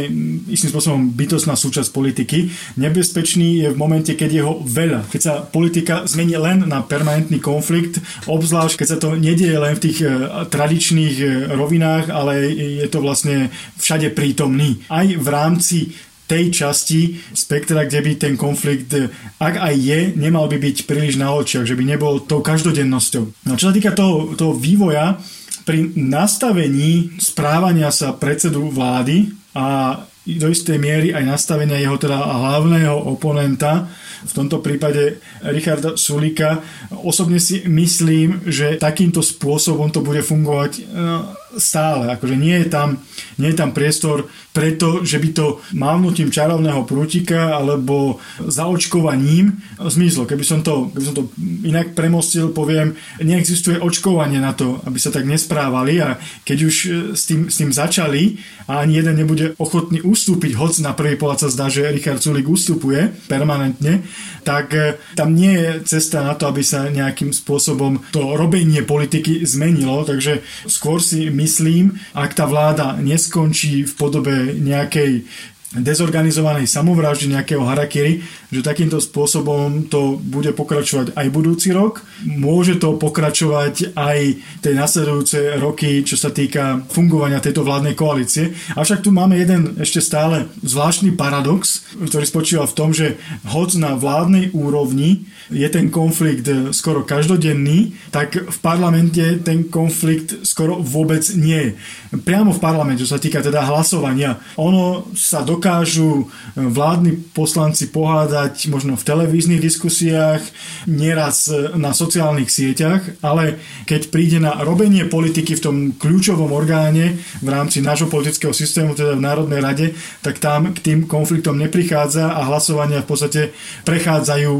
istým 0.49 0.73
spôsobom 0.73 1.13
bytostná 1.13 1.53
súčasť 1.53 1.93
politiky. 1.93 2.49
Nebezpečný 2.77 3.65
je 3.65 3.67
v 3.73 3.77
momente, 3.77 4.13
keď 4.13 4.29
je 4.33 4.41
ho 4.41 4.53
veľa. 4.65 5.05
Keď 5.09 5.21
sa 5.21 5.33
politika 5.45 6.05
zmení 6.09 6.37
len 6.37 6.65
na 6.65 6.81
permanentný 6.81 7.37
konflikt, 7.37 8.01
obzvlášť 8.25 8.81
keď 8.81 8.87
sa 8.89 8.97
to 8.97 9.13
nedieje 9.13 9.57
len 9.57 9.77
v 9.77 9.83
tých 9.89 9.97
e, 10.01 10.09
tradičných 10.49 11.15
e, 11.21 11.25
rovinách, 11.53 12.09
ale 12.09 12.49
je 12.53 12.87
to 12.89 13.01
vlastne 13.01 13.53
všade 13.77 14.13
prítomný. 14.17 14.81
Aj 14.89 15.05
v 15.05 15.27
rámci 15.29 15.93
tej 16.25 16.49
časti 16.49 17.21
spektra, 17.37 17.85
kde 17.85 18.01
by 18.01 18.11
ten 18.17 18.33
konflikt, 18.33 18.89
e, 18.97 19.09
ak 19.37 19.61
aj 19.61 19.75
je, 19.77 19.99
nemal 20.17 20.49
by 20.49 20.57
byť 20.57 20.89
príliš 20.89 21.21
na 21.21 21.29
očiach, 21.33 21.65
že 21.65 21.77
by 21.77 21.85
nebol 21.85 22.25
tou 22.25 22.41
každodennosťou. 22.41 23.45
No 23.45 23.53
čo 23.53 23.69
sa 23.69 23.73
týka 23.73 23.93
toho, 23.93 24.33
toho 24.33 24.57
vývoja, 24.57 25.21
pri 25.65 25.91
nastavení 25.97 27.17
správania 27.17 27.89
sa 27.89 28.13
predsedu 28.13 28.69
vlády 28.69 29.33
a 29.57 29.97
do 30.25 30.49
istej 30.49 30.81
miery 30.81 31.13
aj 31.13 31.21
nastavenia 31.21 31.77
jeho 31.77 32.01
teda 32.01 32.17
hlavného 32.17 32.97
oponenta, 32.97 33.85
v 34.25 34.33
tomto 34.33 34.57
prípade 34.57 35.21
Richarda 35.45 35.93
Sulika. 36.01 36.65
Osobne 37.05 37.37
si 37.37 37.61
myslím, 37.69 38.41
že 38.49 38.81
takýmto 38.81 39.21
spôsobom 39.21 39.93
to 39.93 40.01
bude 40.01 40.25
fungovať 40.25 40.71
no, 40.89 41.37
stále. 41.57 42.11
Akože 42.11 42.35
nie 42.35 42.55
je 42.63 42.67
tam, 42.71 43.01
nie 43.39 43.51
je 43.51 43.57
tam 43.57 43.71
priestor 43.71 44.27
preto, 44.55 45.03
že 45.03 45.19
by 45.19 45.29
to 45.35 45.59
mávnutím 45.75 46.31
čarovného 46.31 46.87
prútika 46.87 47.59
alebo 47.59 48.23
zaočkovaním 48.39 49.59
zmizlo. 49.83 50.23
Keby 50.23 50.43
som, 50.47 50.63
to, 50.63 50.87
keby 50.95 51.03
som 51.03 51.15
to 51.19 51.23
inak 51.67 51.91
premostil, 51.91 52.55
poviem, 52.55 52.95
neexistuje 53.19 53.75
očkovanie 53.83 54.39
na 54.39 54.55
to, 54.55 54.79
aby 54.87 54.95
sa 54.95 55.11
tak 55.11 55.27
nesprávali 55.27 55.99
a 55.99 56.15
keď 56.47 56.57
už 56.63 56.75
e, 56.87 56.89
s 57.11 57.27
tým, 57.27 57.51
s 57.51 57.59
tým 57.59 57.75
začali 57.75 58.39
a 58.71 58.79
ani 58.79 59.03
jeden 59.03 59.19
nebude 59.19 59.59
ochotný 59.59 59.99
ustúpiť, 59.99 60.55
hoď 60.55 60.87
na 60.87 60.95
prvý 60.95 61.19
pohľad 61.19 61.43
sa 61.43 61.49
zdá, 61.51 61.67
že 61.67 61.91
Richard 61.91 62.23
Sulik 62.23 62.47
ustupuje 62.47 63.11
permanentne, 63.27 64.07
tak 64.47 64.71
e, 64.71 64.95
tam 65.19 65.35
nie 65.35 65.51
je 65.51 65.69
cesta 65.83 66.23
na 66.23 66.31
to, 66.39 66.47
aby 66.47 66.63
sa 66.63 66.87
nejakým 66.87 67.35
spôsobom 67.35 67.99
to 68.15 68.39
robenie 68.39 68.87
politiky 68.87 69.43
zmenilo, 69.43 70.07
takže 70.07 70.39
skôr 70.63 71.03
si 71.03 71.27
my 71.27 71.43
myslím, 71.45 71.93
ak 72.17 72.33
tá 72.33 72.49
vláda 72.49 72.97
neskončí 72.97 73.85
v 73.85 73.93
podobe 73.93 74.35
nejakej 74.57 75.29
dezorganizovanej 75.73 76.69
samovraždy 76.69 77.33
nejakého 77.33 77.65
harakiri, 77.65 78.21
že 78.53 78.61
takýmto 78.61 79.01
spôsobom 79.01 79.89
to 79.89 80.15
bude 80.21 80.53
pokračovať 80.53 81.17
aj 81.17 81.27
budúci 81.33 81.73
rok. 81.73 82.05
Môže 82.23 82.77
to 82.77 82.95
pokračovať 82.95 83.97
aj 83.97 84.19
tej 84.61 84.73
nasledujúce 84.77 85.57
roky, 85.57 86.05
čo 86.05 86.15
sa 86.15 86.29
týka 86.29 86.85
fungovania 86.93 87.41
tejto 87.41 87.65
vládnej 87.65 87.97
koalície. 87.97 88.53
Avšak 88.77 89.03
tu 89.03 89.09
máme 89.11 89.35
jeden 89.35 89.75
ešte 89.81 89.99
stále 89.99 90.47
zvláštny 90.61 91.17
paradox, 91.17 91.83
ktorý 91.97 92.23
spočíva 92.23 92.63
v 92.69 92.77
tom, 92.77 92.89
že 92.93 93.17
hoď 93.49 93.69
na 93.81 93.91
vládnej 93.97 94.53
úrovni 94.53 95.27
je 95.49 95.67
ten 95.69 95.93
konflikt 95.93 96.47
skoro 96.73 97.05
každodenný, 97.05 97.93
tak 98.09 98.33
v 98.37 98.57
parlamente 98.61 99.41
ten 99.45 99.69
konflikt 99.69 100.45
skoro 100.45 100.81
vôbec 100.81 101.21
nie 101.37 101.73
je. 101.73 102.17
Priamo 102.25 102.49
v 102.55 102.63
parlamente, 102.63 103.05
čo 103.05 103.13
sa 103.13 103.21
týka 103.21 103.45
teda 103.45 103.61
hlasovania, 103.67 104.41
ono 104.57 105.05
sa 105.13 105.45
dokážu 105.55 106.27
vládni 106.55 107.15
poslanci 107.31 107.87
pohádať 107.87 108.67
možno 108.67 108.99
v 108.99 109.07
televíznych 109.07 109.63
diskusiách, 109.63 110.43
nieraz 110.85 111.47
na 111.79 111.95
sociálnych 111.95 112.51
sieťach, 112.51 113.23
ale 113.23 113.57
keď 113.87 114.11
príde 114.11 114.43
na 114.43 114.59
robenie 114.59 115.07
politiky 115.07 115.55
v 115.55 115.63
tom 115.63 115.75
kľúčovom 115.95 116.51
orgáne 116.51 117.15
v 117.39 117.47
rámci 117.47 117.79
nášho 117.79 118.11
politického 118.11 118.51
systému, 118.51 118.93
teda 118.93 119.15
v 119.15 119.25
Národnej 119.25 119.61
rade, 119.63 119.87
tak 120.19 120.43
tam 120.43 120.75
k 120.75 120.83
tým 120.83 120.99
konfliktom 121.07 121.55
neprichádza 121.55 122.35
a 122.35 122.43
hlasovania 122.51 123.01
v 123.01 123.09
podstate 123.09 123.41
prechádzajú 123.87 124.53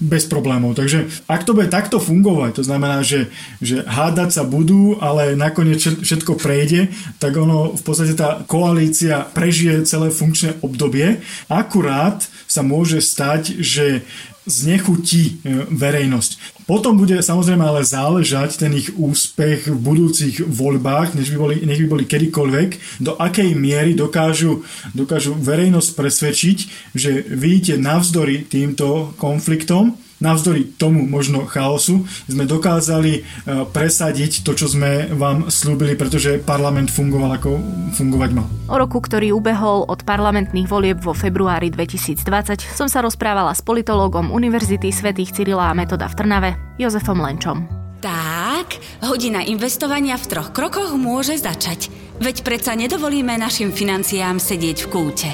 bez 0.00 0.24
problémov. 0.24 0.74
Takže 0.74 1.12
ak 1.28 1.44
to 1.44 1.52
bude 1.52 1.68
takto 1.68 2.00
fungovať, 2.00 2.56
to 2.56 2.64
znamená, 2.64 3.04
že, 3.04 3.28
že 3.60 3.84
hádať 3.84 4.40
sa 4.40 4.42
budú, 4.48 4.96
ale 4.98 5.36
nakoniec 5.36 5.78
všetko 5.78 6.40
prejde, 6.40 6.88
tak 7.20 7.36
ono 7.36 7.76
v 7.76 7.82
podstate 7.84 8.16
tá 8.16 8.40
koalícia 8.48 9.28
prežije 9.30 9.84
celé 9.84 10.08
funkčné 10.08 10.56
obdobie. 10.64 11.20
Akurát 11.52 12.24
sa 12.48 12.64
môže 12.64 13.04
stať, 13.04 13.60
že 13.60 14.02
znechutí 14.50 15.22
e, 15.22 15.62
verejnosť. 15.70 16.58
Potom 16.66 16.98
bude 16.98 17.18
samozrejme 17.18 17.62
ale 17.62 17.86
záležať 17.86 18.66
ten 18.66 18.74
ich 18.74 18.90
úspech 18.94 19.70
v 19.70 19.78
budúcich 19.78 20.42
voľbách, 20.42 21.14
než 21.14 21.30
by 21.34 21.38
boli, 21.38 21.56
nech 21.62 21.80
by 21.82 21.88
boli 21.88 22.04
kedykoľvek, 22.06 23.02
do 23.02 23.14
akej 23.14 23.54
miery 23.54 23.94
dokážu, 23.94 24.66
dokážu 24.94 25.38
verejnosť 25.38 25.90
presvedčiť, 25.94 26.58
že 26.94 27.26
vidíte 27.30 27.78
navzdory 27.78 28.46
týmto 28.46 29.14
konfliktom, 29.18 29.94
navzdory 30.20 30.76
tomu 30.76 31.08
možno 31.08 31.48
chaosu 31.48 32.04
sme 32.28 32.44
dokázali 32.44 33.12
e, 33.16 33.20
presadiť 33.68 34.44
to, 34.44 34.52
čo 34.54 34.70
sme 34.70 35.10
vám 35.16 35.48
slúbili, 35.48 35.96
pretože 35.96 36.38
parlament 36.44 36.92
fungoval 36.92 37.40
ako 37.40 37.50
fungovať 37.96 38.30
mal. 38.36 38.46
O 38.70 38.76
roku, 38.76 39.00
ktorý 39.00 39.34
ubehol 39.34 39.88
od 39.88 40.04
parlamentných 40.04 40.68
volieb 40.68 41.00
vo 41.00 41.16
februári 41.16 41.72
2020, 41.72 42.60
som 42.76 42.86
sa 42.86 43.00
rozprávala 43.02 43.56
s 43.56 43.64
politológom 43.64 44.30
Univerzity 44.30 44.92
svätých 44.92 45.34
Cyrila 45.34 45.72
a 45.72 45.76
Metoda 45.76 46.06
v 46.06 46.14
Trnave, 46.14 46.50
Jozefom 46.76 47.18
Lenčom. 47.18 47.80
Tak, 48.00 48.80
hodina 49.04 49.44
investovania 49.44 50.16
v 50.16 50.24
troch 50.24 50.56
krokoch 50.56 50.96
môže 50.96 51.36
začať. 51.36 51.92
Veď 52.16 52.40
predsa 52.48 52.72
nedovolíme 52.72 53.36
našim 53.36 53.76
financiám 53.76 54.40
sedieť 54.40 54.84
v 54.84 54.86
kúte. 54.88 55.30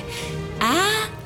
A 0.58 0.74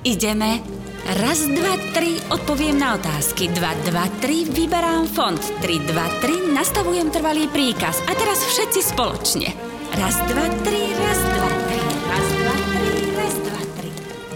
ideme 0.04 0.60
Raz, 1.08 1.48
dva, 1.48 1.80
tri, 1.96 2.20
odpoviem 2.28 2.76
na 2.76 3.00
otázky. 3.00 3.48
Dva, 3.56 3.72
dva, 3.88 4.04
tri, 4.20 4.44
vyberám 4.44 5.08
fond. 5.08 5.40
Tri, 5.64 5.80
dva, 5.88 6.04
tri, 6.20 6.36
nastavujem 6.52 7.08
trvalý 7.08 7.48
príkaz. 7.48 8.04
A 8.04 8.12
teraz 8.12 8.44
všetci 8.44 8.80
spoločne. 8.84 9.48
Raz, 9.96 10.20
dva, 10.28 10.46
tri, 10.60 10.82
raz, 10.92 11.20
dva, 11.24 11.50
tri, 11.66 11.82
raz, 12.04 12.26
dva, 12.36 12.56
tri, 12.76 12.92
raz, 13.16 13.34
dva, 13.40 13.62
tri. 13.80 13.90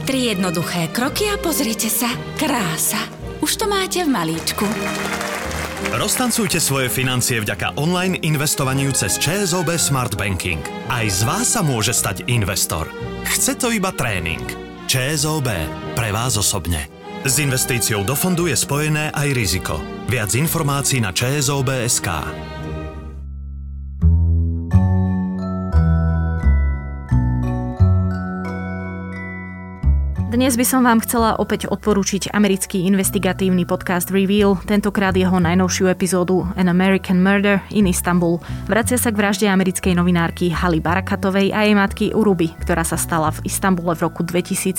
Tri 0.08 0.18
jednoduché 0.32 0.88
kroky 0.88 1.28
a 1.28 1.36
pozrite 1.36 1.92
sa. 1.92 2.08
Krása. 2.40 3.00
Už 3.44 3.60
to 3.60 3.68
máte 3.68 4.00
v 4.00 4.08
malíčku. 4.08 4.64
Roztancujte 5.92 6.64
svoje 6.64 6.88
financie 6.88 7.44
vďaka 7.44 7.76
online 7.76 8.16
investovaniu 8.24 8.88
cez 8.96 9.20
ČSOB 9.20 9.76
Smart 9.76 10.16
Banking. 10.16 10.64
Aj 10.88 11.04
z 11.04 11.28
vás 11.28 11.52
sa 11.52 11.60
môže 11.60 11.92
stať 11.92 12.24
investor. 12.32 12.88
Chce 13.28 13.52
to 13.60 13.68
iba 13.68 13.92
tréning. 13.92 14.63
ČSOB. 14.86 15.48
Pre 15.94 16.10
vás 16.12 16.36
osobne. 16.36 16.88
S 17.24 17.40
investíciou 17.40 18.04
do 18.04 18.12
fondu 18.12 18.46
je 18.46 18.56
spojené 18.56 19.08
aj 19.08 19.28
riziko. 19.32 19.80
Viac 20.12 20.36
informácií 20.36 21.00
na 21.00 21.12
čsob.sk. 21.12 22.08
Dnes 30.34 30.58
by 30.58 30.66
som 30.66 30.82
vám 30.82 30.98
chcela 30.98 31.38
opäť 31.38 31.70
odporúčiť 31.70 32.34
americký 32.34 32.90
investigatívny 32.90 33.62
podcast 33.70 34.10
Reveal, 34.10 34.58
tentokrát 34.66 35.14
jeho 35.14 35.38
najnovšiu 35.38 35.86
epizódu 35.86 36.42
An 36.58 36.66
American 36.66 37.22
Murder 37.22 37.62
in 37.70 37.86
Istanbul. 37.86 38.42
Vracia 38.66 38.98
sa 38.98 39.14
k 39.14 39.22
vražde 39.22 39.46
americkej 39.46 39.94
novinárky 39.94 40.50
Hali 40.50 40.82
Barakatovej 40.82 41.54
a 41.54 41.62
jej 41.62 41.78
matky 41.78 42.10
Uruby, 42.10 42.50
ktorá 42.66 42.82
sa 42.82 42.98
stala 42.98 43.30
v 43.30 43.46
Istambule 43.46 43.94
v 43.94 44.10
roku 44.10 44.26
2017. 44.26 44.74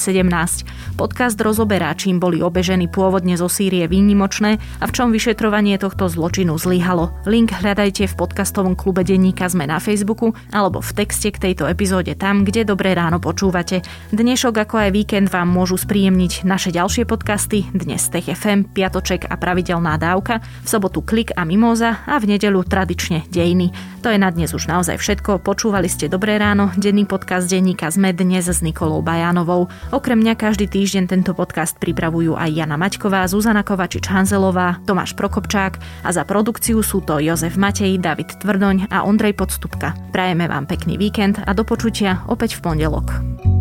Podcast 1.00 1.40
rozoberá, 1.40 1.96
čím 1.96 2.20
boli 2.20 2.44
obežení 2.44 2.92
pôvodne 2.92 3.40
zo 3.40 3.48
Sýrie 3.48 3.88
výnimočné 3.88 4.60
a 4.60 4.84
v 4.84 4.92
čom 4.92 5.16
vyšetrovanie 5.16 5.80
tohto 5.80 6.12
zločinu 6.12 6.60
zlyhalo. 6.60 7.16
Link 7.24 7.56
hľadajte 7.56 8.12
v 8.12 8.18
podcastovom 8.20 8.76
klube 8.76 9.08
Denníka 9.08 9.48
sme 9.48 9.72
na 9.72 9.80
Facebooku 9.80 10.36
alebo 10.52 10.84
v 10.84 10.92
texte 11.00 11.32
k 11.32 11.40
tejto 11.40 11.64
epizóde 11.72 12.12
tam, 12.20 12.44
kde 12.44 12.68
Dobré 12.68 12.92
ráno 12.92 13.24
počúvate. 13.24 13.80
Dnešok 14.12 14.68
ako 14.68 14.84
aj 14.84 14.92
víkend 14.92 15.32
vám 15.32 15.45
vám 15.46 15.62
môžu 15.62 15.78
spríjemniť 15.78 16.42
naše 16.42 16.74
ďalšie 16.74 17.06
podcasty, 17.06 17.70
dnes 17.70 18.10
Tech 18.10 18.26
FM, 18.26 18.66
Piatoček 18.66 19.30
a 19.30 19.38
pravidelná 19.38 19.94
dávka, 20.02 20.42
v 20.42 20.66
sobotu 20.66 21.06
Klik 21.06 21.38
a 21.38 21.46
Mimoza 21.46 22.02
a 22.10 22.18
v 22.18 22.34
nedeľu 22.34 22.66
tradične 22.66 23.30
Dejiny. 23.30 23.70
To 24.02 24.10
je 24.10 24.18
na 24.18 24.34
dnes 24.34 24.50
už 24.58 24.66
naozaj 24.66 24.98
všetko. 24.98 25.46
Počúvali 25.46 25.86
ste 25.86 26.10
Dobré 26.10 26.42
ráno, 26.42 26.74
denný 26.74 27.06
podcast 27.06 27.46
denníka 27.46 27.94
sme 27.94 28.10
dnes 28.10 28.50
s 28.50 28.66
Nikolou 28.66 29.06
Bajánovou. 29.06 29.70
Okrem 29.94 30.18
mňa 30.18 30.34
každý 30.34 30.66
týždeň 30.66 31.14
tento 31.14 31.38
podcast 31.38 31.78
pripravujú 31.78 32.34
aj 32.34 32.50
Jana 32.50 32.82
Maťková, 32.82 33.30
Zuzana 33.30 33.62
Kovačič-Hanzelová, 33.62 34.82
Tomáš 34.90 35.14
Prokopčák 35.14 35.78
a 36.02 36.10
za 36.10 36.26
produkciu 36.26 36.82
sú 36.82 37.06
to 37.06 37.22
Jozef 37.22 37.54
Matej, 37.54 38.02
David 38.02 38.42
Tvrdoň 38.42 38.90
a 38.90 39.06
Ondrej 39.06 39.38
Podstupka. 39.38 39.94
Prajeme 40.10 40.50
vám 40.50 40.66
pekný 40.66 40.98
víkend 40.98 41.38
a 41.38 41.54
do 41.54 41.62
počutia 41.62 42.26
opäť 42.26 42.58
v 42.58 42.66
pondelok. 42.66 43.55